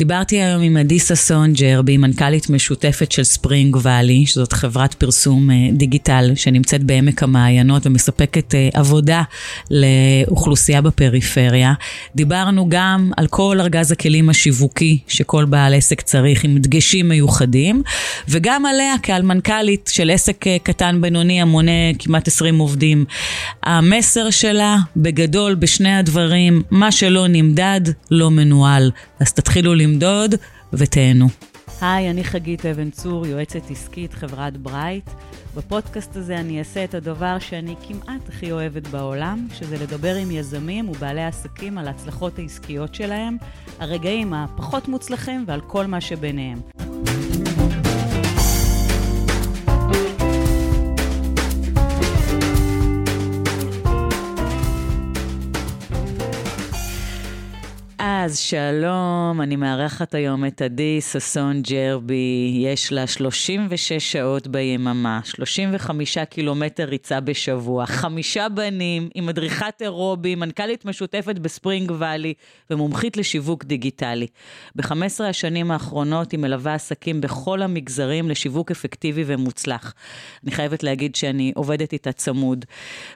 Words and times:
דיברתי 0.00 0.36
היום 0.36 0.62
עם 0.62 0.76
עדי 0.76 0.98
ששון 0.98 1.52
ג'רבי, 1.52 1.96
מנכ"לית 1.96 2.50
משותפת 2.50 3.12
של 3.12 3.24
ספרינג 3.24 3.76
ואלי, 3.82 4.26
שזאת 4.26 4.52
חברת 4.52 4.94
פרסום 4.94 5.50
דיגיטל 5.72 6.32
שנמצאת 6.34 6.84
בעמק 6.84 7.22
המעיינות 7.22 7.86
ומספקת 7.86 8.54
עבודה 8.74 9.22
לאוכלוסייה 9.70 10.80
בפריפריה. 10.80 11.72
דיברנו 12.14 12.66
גם 12.68 13.10
על 13.16 13.26
כל 13.26 13.60
ארגז 13.60 13.92
הכלים 13.92 14.28
השיווקי 14.30 14.98
שכל 15.08 15.44
בעל 15.44 15.74
עסק 15.74 16.00
צריך, 16.00 16.44
עם 16.44 16.58
דגשים 16.58 17.08
מיוחדים, 17.08 17.82
וגם 18.28 18.66
עליה 18.66 18.94
כעל 19.02 19.22
מנכ"לית 19.22 19.90
של 19.92 20.10
עסק 20.10 20.44
קטן 20.62 21.00
בינוני 21.00 21.42
המונה 21.42 21.94
כמעט 21.98 22.28
20 22.28 22.58
עובדים. 22.58 23.04
המסר 23.62 24.30
שלה, 24.30 24.76
בגדול, 24.96 25.54
בשני 25.54 25.96
הדברים, 25.96 26.62
מה 26.70 26.92
שלא 26.92 27.26
נמדד, 27.28 27.80
לא 28.10 28.30
מנוהל. 28.30 28.90
אז 29.20 29.32
תתחילו 29.32 29.74
למדוד 29.90 30.34
ותהנו. 30.72 31.26
היי, 31.80 32.10
אני 32.10 32.24
חגית 32.24 32.66
אבן 32.66 32.90
צור, 32.90 33.26
יועצת 33.26 33.70
עסקית, 33.70 34.14
חברת 34.14 34.56
ברייט. 34.56 35.10
בפודקאסט 35.56 36.16
הזה 36.16 36.36
אני 36.36 36.58
אעשה 36.58 36.84
את 36.84 36.94
הדבר 36.94 37.38
שאני 37.38 37.74
כמעט 37.88 38.28
הכי 38.28 38.52
אוהבת 38.52 38.88
בעולם, 38.88 39.46
שזה 39.54 39.76
לדבר 39.78 40.14
עם 40.14 40.30
יזמים 40.30 40.88
ובעלי 40.88 41.24
עסקים 41.24 41.78
על 41.78 41.88
ההצלחות 41.88 42.38
העסקיות 42.38 42.94
שלהם, 42.94 43.36
הרגעים 43.78 44.34
הפחות 44.34 44.88
מוצלחים 44.88 45.44
ועל 45.46 45.60
כל 45.60 45.86
מה 45.86 46.00
שביניהם. 46.00 46.60
אז 58.12 58.38
שלום, 58.38 59.40
אני 59.40 59.56
מארחת 59.56 60.14
היום 60.14 60.44
את 60.44 60.62
עדי 60.62 61.00
ששון 61.00 61.62
ג'רבי, 61.62 62.60
יש 62.64 62.92
לה 62.92 63.06
36 63.06 63.92
שעות 63.92 64.46
ביממה, 64.46 65.20
35 65.24 66.18
קילומטר 66.18 66.84
ריצה 66.84 67.20
בשבוע, 67.20 67.86
חמישה 67.86 68.48
בנים, 68.48 69.08
עם 69.14 69.26
מדריכת 69.26 69.74
אירובי, 69.80 70.34
מנכ"לית 70.34 70.84
משותפת 70.84 71.38
בספרינג 71.38 71.92
ואלי 71.98 72.34
ומומחית 72.70 73.16
לשיווק 73.16 73.64
דיגיטלי. 73.64 74.26
ב-15 74.76 75.24
השנים 75.24 75.70
האחרונות 75.70 76.32
היא 76.32 76.40
מלווה 76.40 76.74
עסקים 76.74 77.20
בכל 77.20 77.62
המגזרים 77.62 78.28
לשיווק 78.28 78.70
אפקטיבי 78.70 79.22
ומוצלח. 79.26 79.94
אני 80.44 80.50
חייבת 80.50 80.82
להגיד 80.82 81.14
שאני 81.14 81.52
עובדת 81.56 81.92
איתה 81.92 82.12
צמוד. 82.12 82.64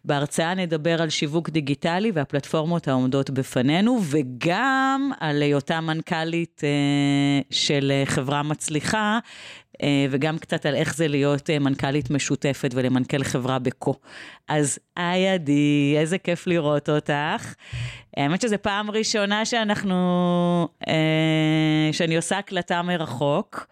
בהרצאה 0.05 0.55
נדבר 0.55 1.03
על 1.03 1.09
שיווק 1.09 1.51
דיגיטלי 1.51 2.11
והפלטפורמות 2.15 2.89
העומדות 2.89 3.31
בפנינו, 3.31 4.01
וגם... 4.03 4.84
גם 4.85 5.11
על 5.21 5.43
היותה 5.43 5.81
מנכ"לית 5.81 6.61
אה, 6.65 7.41
של 7.51 7.93
אה, 7.95 8.07
חברה 8.07 8.43
מצליחה, 8.43 9.19
אה, 9.83 10.07
וגם 10.11 10.39
קצת 10.39 10.67
על 10.67 10.75
איך 10.75 10.97
זה 10.97 11.09
להיות 11.09 11.51
מנכ"לית 11.51 12.11
משותפת 12.11 12.71
ולמנכ"ל 12.75 13.25
חברה 13.25 13.59
בקו. 13.59 13.95
אז 14.49 14.79
היי 14.97 15.29
עדי, 15.29 15.95
איזה 15.99 16.19
כיף 16.19 16.47
לראות 16.47 16.89
אותך. 16.89 17.55
האמת 18.17 18.41
שזו 18.41 18.57
פעם 18.63 18.91
ראשונה 18.91 19.45
שאנחנו, 19.45 20.69
שאני 21.93 22.17
עושה 22.17 22.39
הקלטה 22.39 22.83
מרחוק. 22.83 23.67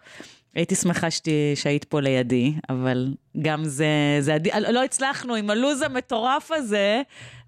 הייתי 0.55 0.75
שמחה 0.75 1.11
שתי, 1.11 1.51
שהיית 1.55 1.83
פה 1.83 1.99
לידי, 2.01 2.53
אבל 2.69 3.13
גם 3.41 3.63
זה, 3.63 4.17
זה 4.19 4.33
עדי, 4.33 4.49
לא 4.69 4.83
הצלחנו, 4.83 5.35
עם 5.35 5.49
הלו"ז 5.49 5.81
המטורף 5.81 6.51
הזה, 6.51 7.01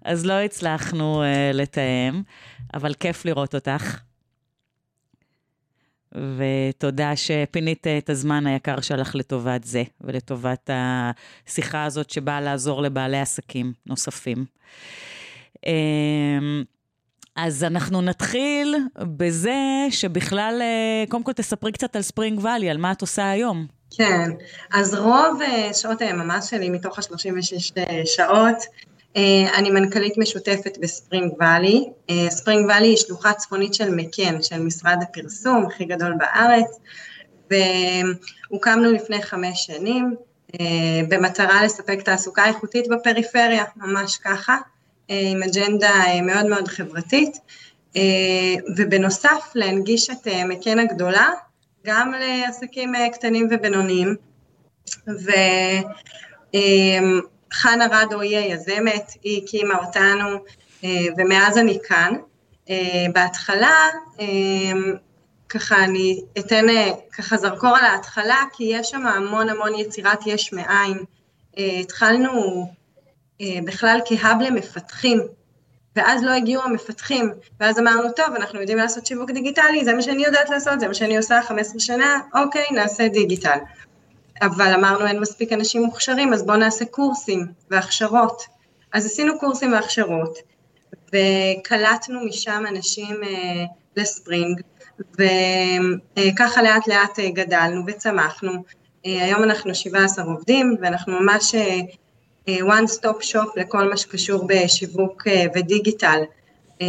אז 0.04 0.26
לא 0.26 0.32
הצלחנו 0.32 1.22
uh, 1.22 1.56
לתאם. 1.56 2.22
אבל 2.76 2.94
כיף 2.94 3.24
לראות 3.24 3.54
אותך. 3.54 3.98
ותודה 6.12 7.16
שפינית 7.16 7.86
את 7.86 8.10
הזמן 8.10 8.46
היקר 8.46 8.80
שלך 8.80 9.14
לטובת 9.14 9.64
זה, 9.64 9.82
ולטובת 10.00 10.70
השיחה 10.72 11.84
הזאת 11.84 12.10
שבאה 12.10 12.40
לעזור 12.40 12.82
לבעלי 12.82 13.20
עסקים 13.20 13.72
נוספים. 13.86 14.44
אמ, 15.66 16.64
אז 17.36 17.64
אנחנו 17.64 18.02
נתחיל 18.02 18.74
בזה 19.16 19.86
שבכלל, 19.90 20.58
אה, 20.62 21.04
קודם 21.08 21.22
כל 21.22 21.32
תספרי 21.32 21.72
קצת 21.72 21.96
על 21.96 22.02
ספרינג 22.02 22.44
ואלי, 22.44 22.70
על 22.70 22.78
מה 22.78 22.92
את 22.92 23.00
עושה 23.00 23.30
היום. 23.30 23.66
כן, 23.90 24.30
אז 24.72 24.94
רוב 24.94 25.42
אה, 25.42 25.74
שעות 25.74 26.00
היממה 26.00 26.42
שלי, 26.42 26.70
מתוך 26.70 26.98
ה-36 26.98 27.72
אה, 27.78 28.02
שעות, 28.04 28.56
אה, 28.56 28.95
אני 29.54 29.70
מנכ"לית 29.70 30.18
משותפת 30.18 30.78
בספרינג 30.80 31.32
ואלי. 31.38 31.84
אה, 32.10 32.30
ספרינג 32.30 32.66
ואלי 32.68 32.86
היא 32.86 32.96
שלוחה 32.96 33.32
צפונית 33.32 33.74
של 33.74 33.94
מקן, 33.94 34.42
של 34.42 34.60
משרד 34.60 34.98
הפרסום 35.02 35.66
הכי 35.66 35.84
גדול 35.84 36.14
בארץ, 36.18 36.78
והוקמנו 37.50 38.92
לפני 38.92 39.22
חמש 39.22 39.66
שנים 39.66 40.14
אה, 40.60 40.66
במטרה 41.08 41.64
לספק 41.64 42.02
תעסוקה 42.02 42.46
איכותית 42.46 42.88
בפריפריה, 42.88 43.64
ממש 43.76 44.16
ככה, 44.16 44.56
עם 45.08 45.42
אג'נדה 45.42 45.92
מאוד 46.22 46.46
מאוד 46.46 46.68
חברתית, 46.68 47.38
ובנוסף 48.76 49.52
להנגיש 49.54 50.10
את 50.10 50.28
מקן 50.48 50.78
הגדולה 50.78 51.30
גם 51.86 52.12
לעסקים 52.20 52.92
קטנים 53.12 53.48
ובינוניים. 53.50 54.16
ו... 55.08 55.30
חנה 57.52 57.86
רדו 57.90 58.20
היא 58.20 58.36
היזמת, 58.36 59.12
היא 59.22 59.42
הקימה 59.42 59.78
אותנו, 59.78 60.38
אה, 60.84 61.06
ומאז 61.16 61.58
אני 61.58 61.78
כאן. 61.88 62.14
אה, 62.70 63.06
בהתחלה, 63.12 63.74
אה, 64.20 64.26
ככה 65.48 65.84
אני 65.84 66.20
אתן 66.38 66.66
ככה 67.12 67.36
זרקור 67.36 67.76
על 67.76 67.84
ההתחלה, 67.84 68.42
כי 68.52 68.64
יש 68.64 68.90
שם 68.90 69.06
המון 69.06 69.48
המון 69.48 69.74
יצירת 69.74 70.26
יש 70.26 70.52
מאין. 70.52 71.04
התחלנו 71.80 72.66
בכלל 73.64 74.00
כהאב 74.06 74.36
למפתחים, 74.40 75.20
ואז 75.96 76.22
לא 76.22 76.30
הגיעו 76.30 76.62
המפתחים, 76.62 77.32
ואז 77.60 77.78
אמרנו, 77.78 78.12
טוב, 78.16 78.26
אנחנו 78.34 78.60
יודעים 78.60 78.78
לעשות 78.78 79.06
שיווק 79.06 79.30
דיגיטלי, 79.30 79.84
זה 79.84 79.92
מה 79.92 80.02
שאני 80.02 80.24
יודעת 80.24 80.50
לעשות, 80.50 80.80
זה 80.80 80.88
מה 80.88 80.94
שאני 80.94 81.16
עושה 81.16 81.42
15 81.42 81.80
שנה, 81.80 82.20
אוקיי, 82.34 82.64
נעשה 82.70 83.08
דיגיטל. 83.08 83.58
אבל 84.42 84.74
אמרנו 84.74 85.06
אין 85.06 85.20
מספיק 85.20 85.52
אנשים 85.52 85.82
מוכשרים, 85.82 86.32
אז 86.32 86.42
בואו 86.42 86.56
נעשה 86.56 86.84
קורסים 86.84 87.46
והכשרות. 87.70 88.42
אז 88.92 89.06
עשינו 89.06 89.38
קורסים 89.38 89.72
והכשרות, 89.72 90.38
וקלטנו 91.08 92.24
משם 92.24 92.64
אנשים 92.68 93.16
אה, 93.22 93.64
לספרינג, 93.96 94.60
וככה 95.00 96.62
לאט 96.62 96.88
לאט 96.88 97.18
אה, 97.18 97.30
גדלנו 97.30 97.82
וצמחנו. 97.86 98.52
אה, 99.06 99.24
היום 99.24 99.42
אנחנו 99.42 99.74
17 99.74 100.24
עובדים, 100.24 100.76
ואנחנו 100.80 101.20
ממש 101.20 101.54
אה, 101.54 101.80
אה, 102.48 102.58
one 102.58 102.88
stop 102.90 103.24
shop 103.32 103.48
לכל 103.56 103.88
מה 103.88 103.96
שקשור 103.96 104.46
בשיווק 104.48 105.28
אה, 105.28 105.44
ודיגיטל. 105.54 106.20
אה, 106.82 106.86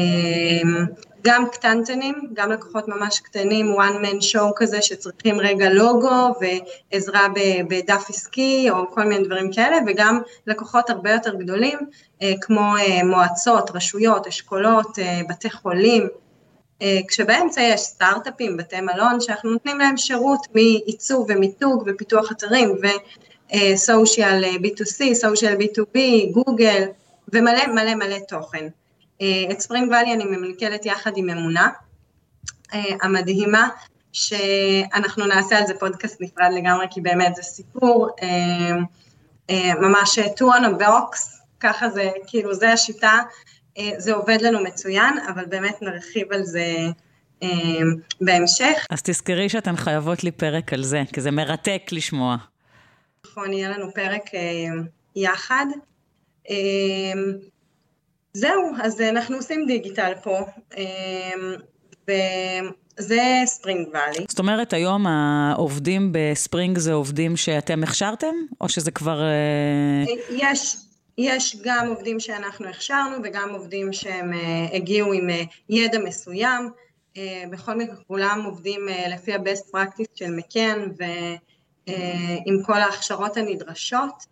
גם 1.27 1.49
קטנטנים, 1.49 2.15
גם 2.33 2.51
לקוחות 2.51 2.87
ממש 2.87 3.19
קטנים, 3.19 3.75
one 3.75 4.05
man 4.05 4.21
show 4.21 4.51
כזה 4.55 4.81
שצריכים 4.81 5.39
רגע 5.39 5.69
לוגו 5.69 6.33
ועזרה 6.41 7.27
בדף 7.69 8.05
עסקי 8.09 8.67
או 8.69 8.91
כל 8.91 9.03
מיני 9.03 9.25
דברים 9.25 9.51
כאלה, 9.51 9.77
וגם 9.87 10.21
לקוחות 10.47 10.89
הרבה 10.89 11.11
יותר 11.11 11.35
גדולים 11.35 11.79
אה, 12.21 12.33
כמו 12.41 12.75
אה, 12.77 13.03
מועצות, 13.03 13.71
רשויות, 13.73 14.27
אשכולות, 14.27 14.99
אה, 14.99 15.21
בתי 15.29 15.49
חולים, 15.49 16.07
כשבאמצע 17.07 17.61
יש 17.61 17.81
סטארט-אפים, 17.81 18.57
בתי 18.57 18.81
מלון, 18.81 19.21
שאנחנו 19.21 19.51
נותנים 19.51 19.79
להם 19.79 19.97
שירות 19.97 20.47
מעיצוב 20.55 21.25
ומיתוג 21.29 21.83
ופיתוח 21.85 22.31
אתרים 22.31 22.75
וסושיאל 23.53 24.43
B2C, 24.43 25.13
סושיאל 25.13 25.57
B2B, 25.57 25.99
גוגל 26.31 26.83
ומלא 27.33 27.67
מלא 27.67 27.95
מלא 27.95 28.17
תוכן. 28.27 28.67
אה, 29.21 29.51
את 29.51 29.59
ספרינג 29.59 29.91
ואלי 29.91 30.13
אני 30.13 30.25
ממנכ"לת 30.25 30.85
יחד 30.85 31.11
עם 31.15 31.29
אמונה 31.29 31.69
אה, 32.73 32.83
המדהימה, 33.01 33.69
שאנחנו 34.13 35.25
נעשה 35.25 35.57
על 35.57 35.67
זה 35.67 35.73
פודקאסט 35.79 36.21
נפרד 36.21 36.51
לגמרי, 36.53 36.85
כי 36.89 37.01
באמת 37.01 37.35
זה 37.35 37.43
סיפור 37.43 38.09
אה, 38.21 39.73
ממש 39.81 40.19
two 40.19 40.43
on 40.43 40.63
a 40.63 40.81
box, 40.81 41.17
ככה 41.59 41.89
זה, 41.89 42.09
כאילו 42.27 42.53
זה 42.53 42.71
השיטה, 42.73 43.19
זה 43.97 44.13
עובד 44.13 44.37
לנו 44.41 44.63
מצוין, 44.63 45.13
אבל 45.33 45.45
באמת 45.45 45.81
נרחיב 45.81 46.33
על 46.33 46.43
זה 46.43 46.75
בהמשך. 48.21 48.85
אז 48.89 49.01
תזכרי 49.01 49.49
שאתן 49.49 49.75
חייבות 49.75 50.23
לי 50.23 50.31
פרק 50.31 50.73
על 50.73 50.83
זה, 50.83 51.03
כי 51.13 51.21
זה 51.21 51.31
מרתק 51.31 51.81
לשמוע. 51.91 52.37
נכון, 53.25 53.53
יהיה 53.53 53.69
לנו 53.69 53.93
פרק 53.93 54.23
יחד. 55.15 55.65
זהו, 58.33 58.71
אז 58.81 59.01
אנחנו 59.01 59.35
עושים 59.35 59.65
דיגיטל 59.67 60.13
פה, 60.23 60.39
אמ, 60.77 61.53
וזה 62.07 63.21
ספרינג 63.45 63.87
ואלי. 63.93 64.25
זאת 64.29 64.39
אומרת, 64.39 64.73
היום 64.73 65.07
העובדים 65.07 66.09
בספרינג 66.11 66.77
זה 66.77 66.93
עובדים 66.93 67.37
שאתם 67.37 67.83
הכשרתם, 67.83 68.35
או 68.61 68.69
שזה 68.69 68.91
כבר... 68.91 69.21
אה, 69.21 70.03
יש, 70.29 70.77
יש 71.17 71.57
גם 71.63 71.87
עובדים 71.87 72.19
שאנחנו 72.19 72.67
הכשרנו 72.69 73.17
וגם 73.23 73.49
עובדים 73.53 73.93
שהם 73.93 74.33
אה, 74.33 74.67
הגיעו 74.73 75.13
עם 75.13 75.29
אה, 75.29 75.43
ידע 75.69 75.99
מסוים. 75.99 76.69
בכל 77.51 77.77
מקרה 77.77 77.95
כולם 78.07 78.41
עובדים 78.45 78.81
לפי 79.09 79.33
ה-best 79.33 79.75
practice 79.75 80.11
של 80.15 80.31
מקן 80.31 80.79
ועם 80.97 82.63
כל 82.65 82.73
ההכשרות 82.73 83.37
הנדרשות. 83.37 84.25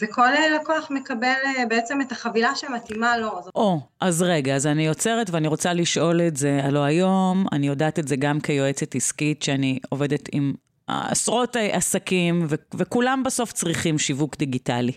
וכל 0.00 0.28
לקוח 0.60 0.90
מקבל 0.90 1.34
בעצם 1.68 2.00
את 2.00 2.12
החבילה 2.12 2.54
שמתאימה 2.54 3.16
לו. 3.16 3.40
או, 3.54 3.80
אז 4.00 4.22
רגע, 4.22 4.54
אז 4.54 4.66
אני 4.66 4.88
עוצרת 4.88 5.30
ואני 5.30 5.48
רוצה 5.48 5.72
לשאול 5.72 6.20
את 6.20 6.36
זה, 6.36 6.60
הלוא 6.62 6.80
היום, 6.80 7.46
אני 7.52 7.66
יודעת 7.66 7.98
את 7.98 8.08
זה 8.08 8.16
גם 8.16 8.40
כיועצת 8.40 8.94
עסקית, 8.94 9.42
שאני 9.42 9.78
עובדת 9.88 10.28
עם 10.32 10.52
עשרות 10.88 11.56
עסקים, 11.72 12.46
ו- 12.48 12.54
וכולם 12.74 13.22
בסוף 13.26 13.52
צריכים 13.52 13.98
שיווק 13.98 14.36
דיגיטלי. 14.36 14.92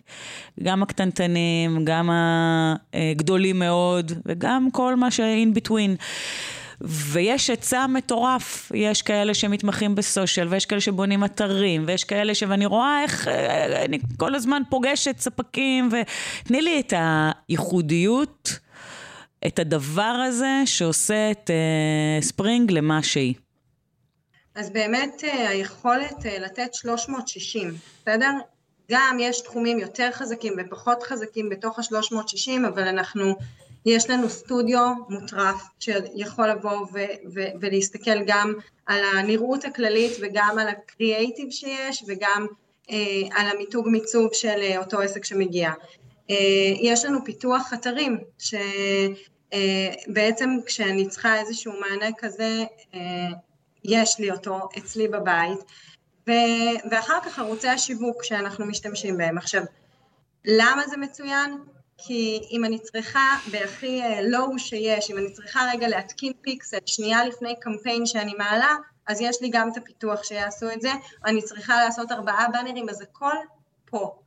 גם 0.63 0.83
הקטנטנים, 0.83 1.85
גם 1.85 2.09
הגדולים 2.93 3.59
מאוד, 3.59 4.11
וגם 4.25 4.67
כל 4.71 4.95
מה 4.95 5.11
ש-in 5.11 5.59
between. 5.59 6.03
ויש 6.81 7.49
היצע 7.49 7.87
מטורף, 7.87 8.71
יש 8.75 9.01
כאלה 9.01 9.33
שמתמחים 9.33 9.95
בסושיאל, 9.95 10.47
ויש 10.47 10.65
כאלה 10.65 10.81
שבונים 10.81 11.25
אתרים, 11.25 11.83
ויש 11.87 12.03
כאלה 12.03 12.35
ש... 12.35 12.43
ואני 12.43 12.65
רואה 12.65 13.03
איך 13.03 13.27
אני 13.85 13.99
כל 14.17 14.35
הזמן 14.35 14.61
פוגשת 14.69 15.19
ספקים, 15.19 15.89
ותני 15.91 16.61
לי 16.61 16.79
את 16.79 16.93
הייחודיות, 17.49 18.59
את 19.47 19.59
הדבר 19.59 20.03
הזה 20.27 20.61
שעושה 20.65 21.31
את 21.31 21.49
uh, 21.49 22.23
ספרינג 22.23 22.71
למה 22.71 23.03
שהיא. 23.03 23.33
אז 24.55 24.69
באמת 24.69 25.23
אה, 25.23 25.49
היכולת 25.49 26.25
אה, 26.25 26.39
לתת 26.39 26.73
360, 26.73 27.73
בסדר? 28.01 28.31
גם 28.91 29.17
יש 29.19 29.41
תחומים 29.41 29.79
יותר 29.79 30.09
חזקים 30.11 30.53
ופחות 30.57 31.03
חזקים 31.03 31.49
בתוך 31.49 31.79
ה-360, 31.79 32.67
אבל 32.67 32.87
אנחנו, 32.87 33.35
יש 33.89 34.09
לנו 34.09 34.29
סטודיו 34.29 34.93
מוטרף 35.09 35.61
שיכול 35.79 36.49
לבוא 36.49 36.85
ו- 36.93 37.31
ו- 37.33 37.51
ולהסתכל 37.61 38.23
גם 38.27 38.53
על 38.85 39.01
הנראות 39.13 39.65
הכללית 39.65 40.11
וגם 40.21 40.57
על 40.59 40.67
הקריאייטיב 40.67 41.51
שיש 41.51 42.03
וגם 42.07 42.47
אה, 42.91 43.21
על 43.35 43.47
המיתוג 43.47 43.89
מיצוב 43.89 44.29
של 44.33 44.59
אה, 44.61 44.77
אותו 44.77 45.01
עסק 45.01 45.25
שמגיע. 45.25 45.71
אה, 46.29 46.35
יש 46.81 47.05
לנו 47.05 47.25
פיתוח 47.25 47.73
אתרים, 47.73 48.17
שבעצם 48.39 49.59
אה, 50.49 50.65
כשאני 50.65 51.07
צריכה 51.07 51.39
איזשהו 51.39 51.73
מענה 51.79 52.09
כזה, 52.17 52.63
אה, 52.93 52.99
יש 53.83 54.19
לי 54.19 54.31
אותו 54.31 54.59
אצלי 54.77 55.07
בבית, 55.07 55.59
ו, 56.27 56.31
ואחר 56.91 57.19
כך 57.25 57.39
ערוצי 57.39 57.67
השיווק 57.67 58.23
שאנחנו 58.23 58.65
משתמשים 58.65 59.17
בהם. 59.17 59.37
עכשיו, 59.37 59.63
למה 60.45 60.87
זה 60.87 60.97
מצוין? 60.97 61.57
כי 62.01 62.41
אם 62.51 62.65
אני 62.65 62.79
צריכה 62.79 63.35
בהכי 63.51 64.01
לואו 64.23 64.53
אה, 64.53 64.59
שיש, 64.59 65.11
אם 65.11 65.17
אני 65.17 65.31
צריכה 65.31 65.69
רגע 65.73 65.87
להתקין 65.87 66.33
פיקסל 66.41 66.77
שנייה 66.85 67.25
לפני 67.25 67.55
קמפיין 67.59 68.05
שאני 68.05 68.33
מעלה, 68.37 68.75
אז 69.07 69.21
יש 69.21 69.41
לי 69.41 69.49
גם 69.49 69.71
את 69.71 69.77
הפיתוח 69.77 70.23
שיעשו 70.23 70.71
את 70.71 70.81
זה, 70.81 70.91
אני 71.25 71.41
צריכה 71.41 71.75
לעשות 71.85 72.11
ארבעה 72.11 72.47
באנרים, 72.53 72.89
אז 72.89 73.01
הכל 73.01 73.35
פה. 73.85 74.19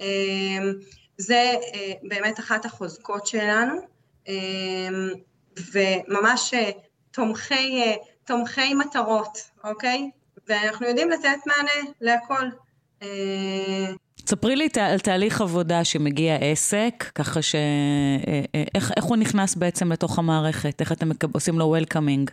אמ, 0.00 0.72
זה 1.18 1.54
אה, 1.74 1.92
באמת 2.02 2.40
אחת 2.40 2.64
החוזקות 2.64 3.26
שלנו, 3.26 3.74
אמ, 4.28 5.10
וממש 5.72 6.54
אה, 6.54 6.70
תומכי 7.10 7.96
תומכי 8.24 8.74
מטרות, 8.74 9.38
אוקיי? 9.64 10.10
ואנחנו 10.48 10.86
יודעים 10.86 11.10
לתת 11.10 11.38
מענה 11.46 11.90
להכל. 12.00 12.48
אה, 14.20 14.26
ספרי 14.26 14.56
לי 14.56 14.68
על 14.80 14.98
תהליך 14.98 15.40
עבודה 15.40 15.84
שמגיע 15.84 16.36
עסק, 16.36 17.04
ככה 17.14 17.42
ש... 17.42 17.54
אה, 17.54 17.60
אה, 18.54 18.64
איך, 18.74 18.92
איך 18.96 19.04
הוא 19.04 19.16
נכנס 19.16 19.54
בעצם 19.54 19.92
לתוך 19.92 20.18
המערכת? 20.18 20.80
איך 20.80 20.92
אתם 20.92 21.08
עושים 21.32 21.58
לו 21.58 21.64
welcoming 21.64 22.30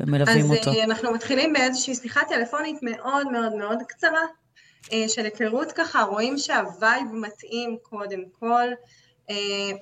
ומלווים 0.00 0.44
אז 0.44 0.50
אותו? 0.50 0.70
אז 0.70 0.76
אנחנו 0.76 1.12
מתחילים 1.12 1.52
באיזושהי 1.52 1.94
שיחה 1.94 2.20
טלפונית 2.28 2.76
מאוד 2.82 3.32
מאוד 3.32 3.54
מאוד 3.54 3.78
קצרה, 3.88 4.22
של 5.08 5.24
היכרות 5.24 5.72
ככה, 5.72 6.02
רואים 6.02 6.38
שה 6.38 6.66
vibe 6.66 7.04
מתאים 7.12 7.76
קודם 7.82 8.20
כל, 8.40 8.68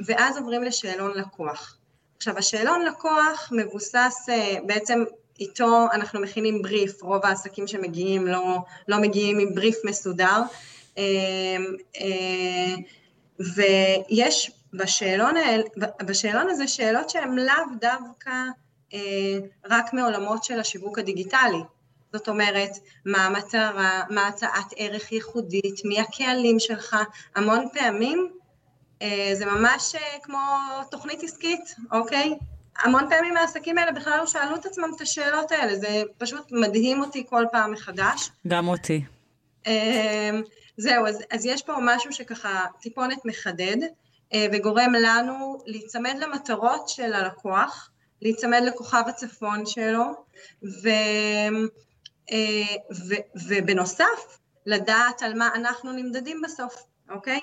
ואז 0.06 0.38
עוברים 0.38 0.62
לשאלון 0.62 1.12
לקוח. 1.14 1.76
עכשיו, 2.16 2.38
השאלון 2.38 2.84
לקוח 2.84 3.52
מבוסס 3.52 4.26
בעצם 4.66 5.04
איתו 5.40 5.86
אנחנו 5.92 6.20
מכינים 6.20 6.62
בריף, 6.62 7.02
רוב 7.02 7.26
העסקים 7.26 7.66
שמגיעים 7.66 8.26
לא, 8.26 8.58
לא 8.88 8.98
מגיעים 8.98 9.38
עם 9.38 9.54
בריף 9.54 9.76
מסודר, 9.84 10.24
אה, 10.26 10.46
ויש 13.38 14.50
בשאלון, 14.72 15.34
בשאלון 16.06 16.50
הזה 16.50 16.68
שאלות 16.68 17.10
שהן 17.10 17.38
לאו 17.38 17.64
דווקא 17.80 18.30
אה, 18.94 19.38
רק 19.64 19.92
מעולמות 19.92 20.44
של 20.44 20.60
השיווק 20.60 20.98
הדיגיטלי, 20.98 21.62
זאת 22.12 22.28
אומרת, 22.28 22.70
מה 23.04 23.26
המטרה, 23.26 24.02
מה 24.10 24.28
הצעת 24.28 24.72
ערך 24.76 25.12
ייחודית, 25.12 25.84
מי 25.84 26.00
הקהלים 26.00 26.60
שלך, 26.60 26.96
המון 27.36 27.66
פעמים 27.72 28.28
אה, 29.02 29.30
זה 29.34 29.46
ממש 29.46 29.94
כמו 30.22 30.38
תוכנית 30.90 31.22
עסקית, 31.22 31.76
אוקיי? 31.92 32.34
המון 32.84 33.04
פעמים 33.10 33.36
העסקים 33.36 33.78
האלה 33.78 33.92
בכלל 33.92 34.18
לא 34.18 34.26
שאלו 34.26 34.56
את 34.56 34.66
עצמם 34.66 34.90
את 34.96 35.00
השאלות 35.00 35.52
האלה, 35.52 35.76
זה 35.76 36.02
פשוט 36.18 36.52
מדהים 36.52 37.00
אותי 37.00 37.24
כל 37.28 37.44
פעם 37.52 37.72
מחדש. 37.72 38.30
גם 38.48 38.68
אותי. 38.68 39.04
זהו, 40.76 41.06
אז, 41.06 41.22
אז 41.30 41.46
יש 41.46 41.62
פה 41.62 41.72
משהו 41.82 42.12
שככה 42.12 42.64
טיפונת 42.80 43.18
מחדד, 43.24 43.76
אה, 44.34 44.46
וגורם 44.52 44.92
לנו 44.92 45.58
להיצמד 45.66 46.14
למטרות 46.20 46.88
של 46.88 47.12
הלקוח, 47.12 47.90
להיצמד 48.22 48.62
לכוכב 48.66 49.02
הצפון 49.06 49.66
שלו, 49.66 50.04
ו, 50.82 50.88
אה, 52.32 52.76
ו, 53.08 53.14
ובנוסף, 53.48 54.38
לדעת 54.66 55.22
על 55.22 55.34
מה 55.34 55.48
אנחנו 55.54 55.92
נמדדים 55.92 56.42
בסוף, 56.44 56.82
אוקיי? 57.10 57.40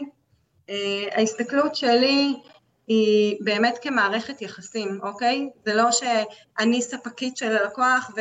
אה, 0.69 1.05
ההסתכלות 1.11 1.75
שלי 1.75 2.35
היא 2.87 3.37
באמת 3.41 3.77
כמערכת 3.81 4.41
יחסים, 4.41 4.99
אוקיי? 5.03 5.49
זה 5.65 5.73
לא 5.73 5.91
שאני 5.91 6.81
ספקית 6.81 7.37
של 7.37 7.57
הלקוח 7.57 8.11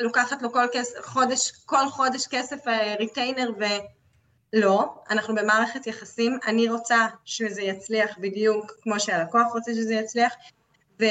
ולוקחת 0.00 0.42
לו 0.42 0.52
כל 0.52 0.66
כס, 0.72 0.92
חודש, 1.02 1.52
כל 1.66 1.88
חודש 1.88 2.26
כסף 2.26 2.56
ריטיינר 2.98 3.50
אה, 3.62 3.78
ולא, 4.52 4.94
אנחנו 5.10 5.34
במערכת 5.34 5.86
יחסים, 5.86 6.38
אני 6.46 6.68
רוצה 6.68 7.06
שזה 7.24 7.62
יצליח 7.62 8.18
בדיוק 8.18 8.72
כמו 8.82 9.00
שהלקוח 9.00 9.52
רוצה 9.54 9.74
שזה 9.74 9.94
יצליח, 9.94 10.34
ו, 11.00 11.04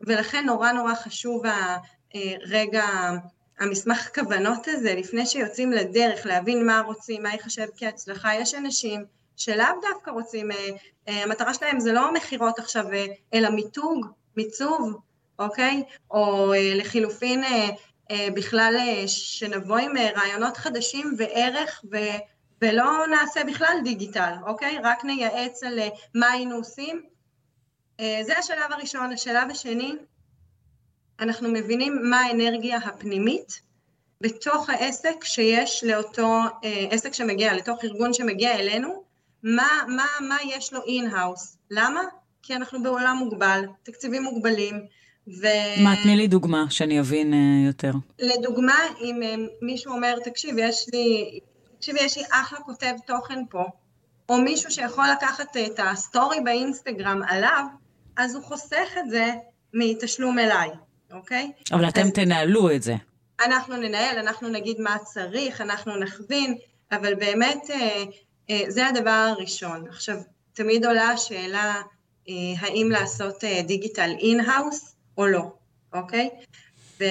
ולכן 0.00 0.46
נורא 0.46 0.72
נורא 0.72 0.94
חשוב 0.94 1.42
הרגע, 2.14 2.84
המסמך 3.58 4.08
כוונות 4.14 4.68
הזה, 4.68 4.94
לפני 4.94 5.26
שיוצאים 5.26 5.72
לדרך, 5.72 6.26
להבין 6.26 6.66
מה 6.66 6.80
רוצים, 6.80 7.22
מה 7.22 7.32
ייחשב 7.32 7.66
כהצלחה, 7.76 8.34
יש 8.34 8.54
אנשים 8.54 9.04
שלאו 9.36 9.66
דווקא 9.82 10.10
רוצים, 10.10 10.50
אה, 10.50 10.68
אה, 11.08 11.22
המטרה 11.22 11.54
שלהם 11.54 11.80
זה 11.80 11.92
לא 11.92 12.14
מכירות 12.14 12.58
עכשיו, 12.58 12.92
אה, 12.92 13.06
אלא 13.34 13.50
מיתוג, 13.50 14.06
מיצוב, 14.36 14.94
אוקיי? 15.38 15.82
או 16.10 16.52
לחילופין 16.74 17.44
בכלל 18.12 18.76
שנבוא 19.06 19.78
עם 19.78 19.92
רעיונות 20.16 20.56
חדשים 20.56 21.14
וערך 21.18 21.84
ו... 21.92 21.96
ולא 22.62 23.06
נעשה 23.10 23.44
בכלל 23.44 23.76
דיגיטל, 23.84 24.32
אוקיי? 24.46 24.78
רק 24.84 25.04
נייעץ 25.04 25.62
על 25.62 25.78
מה 26.14 26.30
היינו 26.30 26.56
עושים. 26.56 27.02
זה 28.00 28.38
השלב 28.38 28.72
הראשון. 28.72 29.12
השלב 29.12 29.50
השני, 29.50 29.92
אנחנו 31.20 31.48
מבינים 31.50 31.98
מה 32.10 32.20
האנרגיה 32.20 32.76
הפנימית 32.76 33.60
בתוך 34.20 34.70
העסק 34.70 35.24
שיש 35.24 35.84
לאותו 35.84 36.40
עסק 36.90 37.14
שמגיע, 37.14 37.54
לתוך 37.54 37.84
ארגון 37.84 38.12
שמגיע 38.12 38.54
אלינו, 38.54 39.04
מה, 39.42 39.82
מה, 39.88 40.06
מה 40.28 40.36
יש 40.44 40.72
לו 40.72 40.80
in-house. 40.86 41.56
למה? 41.70 42.02
כי 42.42 42.56
אנחנו 42.56 42.82
בעולם 42.82 43.16
מוגבל, 43.16 43.64
תקציבים 43.82 44.22
מוגבלים. 44.22 44.86
ו... 45.28 45.46
מה, 45.84 45.94
תני 46.02 46.16
לי 46.16 46.26
דוגמה, 46.26 46.64
שאני 46.70 47.00
אבין 47.00 47.32
אה, 47.32 47.66
יותר. 47.66 47.92
לדוגמה, 48.18 48.78
אם 49.00 49.20
אה, 49.22 49.50
מישהו 49.62 49.92
אומר, 49.92 50.18
תקשיב, 50.24 50.54
יש 50.58 50.86
לי, 50.92 51.38
תקשיב, 51.76 51.96
יש 52.00 52.18
לי 52.18 52.24
אחלה 52.30 52.58
כותב 52.60 52.94
תוכן 53.06 53.42
פה, 53.50 53.64
או 54.28 54.38
מישהו 54.38 54.70
שיכול 54.70 55.04
לקחת 55.12 55.56
את 55.56 55.80
ה 55.82 55.92
story 55.92 56.40
באינסטגרם 56.40 57.20
עליו, 57.28 57.64
אז 58.16 58.34
הוא 58.34 58.44
חוסך 58.44 58.88
את 58.98 59.10
זה 59.10 59.32
מתשלום 59.74 60.38
אליי, 60.38 60.70
אוקיי? 61.12 61.52
אבל 61.72 61.88
אתם 61.88 62.10
תנהלו 62.10 62.70
את 62.70 62.82
זה. 62.82 62.94
אנחנו 63.44 63.76
ננהל, 63.76 64.18
אנחנו 64.18 64.48
נגיד 64.48 64.80
מה 64.80 64.96
צריך, 64.98 65.60
אנחנו 65.60 65.96
נכווין, 65.96 66.56
אבל 66.92 67.14
באמת 67.14 67.62
אה, 67.68 67.72
אה, 68.50 68.62
זה 68.68 68.86
הדבר 68.86 69.34
הראשון. 69.36 69.84
עכשיו, 69.88 70.16
תמיד 70.52 70.86
עולה 70.86 71.08
השאלה 71.08 71.82
אה, 72.28 72.34
האם 72.58 72.88
לעשות 72.90 73.44
אה, 73.44 73.62
דיגיטל 73.62 74.10
in-house 74.20 74.93
או 75.18 75.26
לא, 75.26 75.52
אוקיי? 75.92 76.30
ו... 77.00 77.04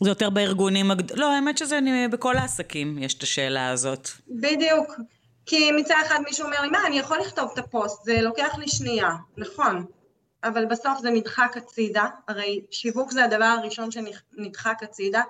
זה 0.00 0.10
יותר 0.10 0.30
בארגונים 0.30 0.90
הגדולים, 0.90 1.22
לא, 1.22 1.32
האמת 1.32 1.58
שזה 1.58 1.78
אני, 1.78 2.08
בכל 2.08 2.36
העסקים 2.36 2.98
יש 2.98 3.14
את 3.14 3.22
השאלה 3.22 3.70
הזאת. 3.70 4.08
בדיוק. 4.28 4.94
כי 5.46 5.72
מצד 5.72 5.94
אחד 6.06 6.18
מישהו 6.24 6.46
אומר 6.46 6.62
לי, 6.62 6.68
מה, 6.68 6.86
אני 6.86 6.98
יכול 6.98 7.18
לכתוב 7.18 7.50
את 7.52 7.58
הפוסט, 7.58 8.04
זה 8.04 8.22
לוקח 8.22 8.54
לי 8.58 8.68
שנייה, 8.68 9.10
נכון. 9.36 9.84
אבל 10.44 10.64
בסוף 10.64 10.98
זה 11.00 11.10
נדחק 11.10 11.56
הצידה, 11.56 12.04
הרי 12.28 12.60
שיווק 12.70 13.12
זה 13.12 13.24
הדבר 13.24 13.44
הראשון 13.44 13.88
שנדחק 13.90 14.82
הצידה, 14.82 15.22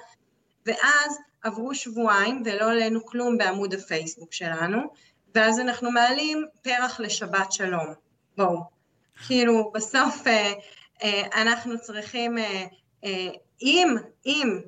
ואז 0.67 1.19
עברו 1.43 1.75
שבועיים 1.75 2.43
ולא 2.45 2.71
עלינו 2.71 3.07
כלום 3.07 3.39
בעמוד 3.39 3.75
הפייסבוק 3.75 4.33
שלנו, 4.33 4.83
ואז 5.35 5.61
אנחנו 5.61 5.91
מעלים 5.91 6.45
פרח 6.63 7.01
לשבת 7.01 7.53
שלום. 7.53 7.87
בואו. 8.37 8.61
כאילו, 9.27 9.71
בסוף 9.75 10.27
אה, 10.27 10.53
אנחנו 11.35 11.81
צריכים, 11.81 12.39
אה, 12.39 12.65
אה, 13.05 13.29
אם, 13.63 13.97
אם 14.27 14.61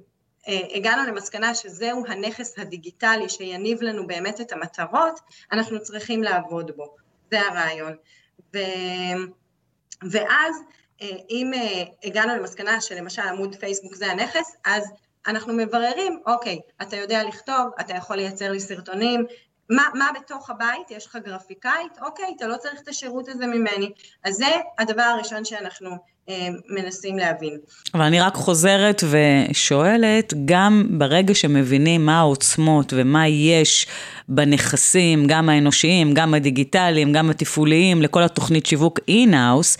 אה, 0.48 0.60
הגענו 0.74 1.12
למסקנה 1.12 1.54
שזהו 1.54 2.04
הנכס 2.08 2.58
הדיגיטלי 2.58 3.28
שיניב 3.28 3.82
לנו 3.82 4.06
באמת 4.06 4.40
את 4.40 4.52
המטרות, 4.52 5.20
אנחנו 5.52 5.82
צריכים 5.82 6.22
לעבוד 6.22 6.70
בו. 6.76 6.96
זה 7.30 7.40
הרעיון. 7.40 7.96
ו... 8.54 8.58
ואז 10.10 10.54
אה, 11.02 11.08
אם 11.30 11.50
אה, 11.54 11.82
הגענו 12.04 12.36
למסקנה 12.36 12.80
שלמשל 12.80 13.22
עמוד 13.22 13.54
פייסבוק 13.54 13.94
זה 13.94 14.06
הנכס, 14.06 14.56
אז 14.64 14.84
אנחנו 15.26 15.52
מבררים, 15.52 16.20
אוקיי, 16.26 16.58
אתה 16.82 16.96
יודע 16.96 17.24
לכתוב, 17.24 17.70
אתה 17.80 17.94
יכול 17.94 18.16
לייצר 18.16 18.50
לי 18.50 18.60
סרטונים, 18.60 19.26
מה, 19.70 19.82
מה 19.94 20.06
בתוך 20.20 20.50
הבית, 20.50 20.90
יש 20.90 21.06
לך 21.06 21.18
גרפיקאית, 21.24 21.98
אוקיי, 22.02 22.24
אתה 22.36 22.46
לא 22.46 22.56
צריך 22.56 22.80
את 22.82 22.88
השירות 22.88 23.28
הזה 23.28 23.46
ממני. 23.46 23.90
אז 24.24 24.34
זה 24.34 24.46
הדבר 24.78 25.02
הראשון 25.02 25.44
שאנחנו 25.44 25.90
אה, 26.28 26.48
מנסים 26.68 27.18
להבין. 27.18 27.58
אבל 27.94 28.02
אני 28.02 28.20
רק 28.20 28.34
חוזרת 28.34 29.02
ושואלת, 29.10 30.34
גם 30.44 30.86
ברגע 30.90 31.34
שמבינים 31.34 32.06
מה 32.06 32.18
העוצמות 32.18 32.92
ומה 32.96 33.28
יש 33.28 33.86
בנכסים, 34.28 35.26
גם 35.26 35.48
האנושיים, 35.48 36.14
גם 36.14 36.34
הדיגיטליים, 36.34 37.12
גם 37.12 37.30
התפעוליים, 37.30 38.02
לכל 38.02 38.22
התוכנית 38.22 38.66
שיווק 38.66 38.98
in-house, 39.08 39.76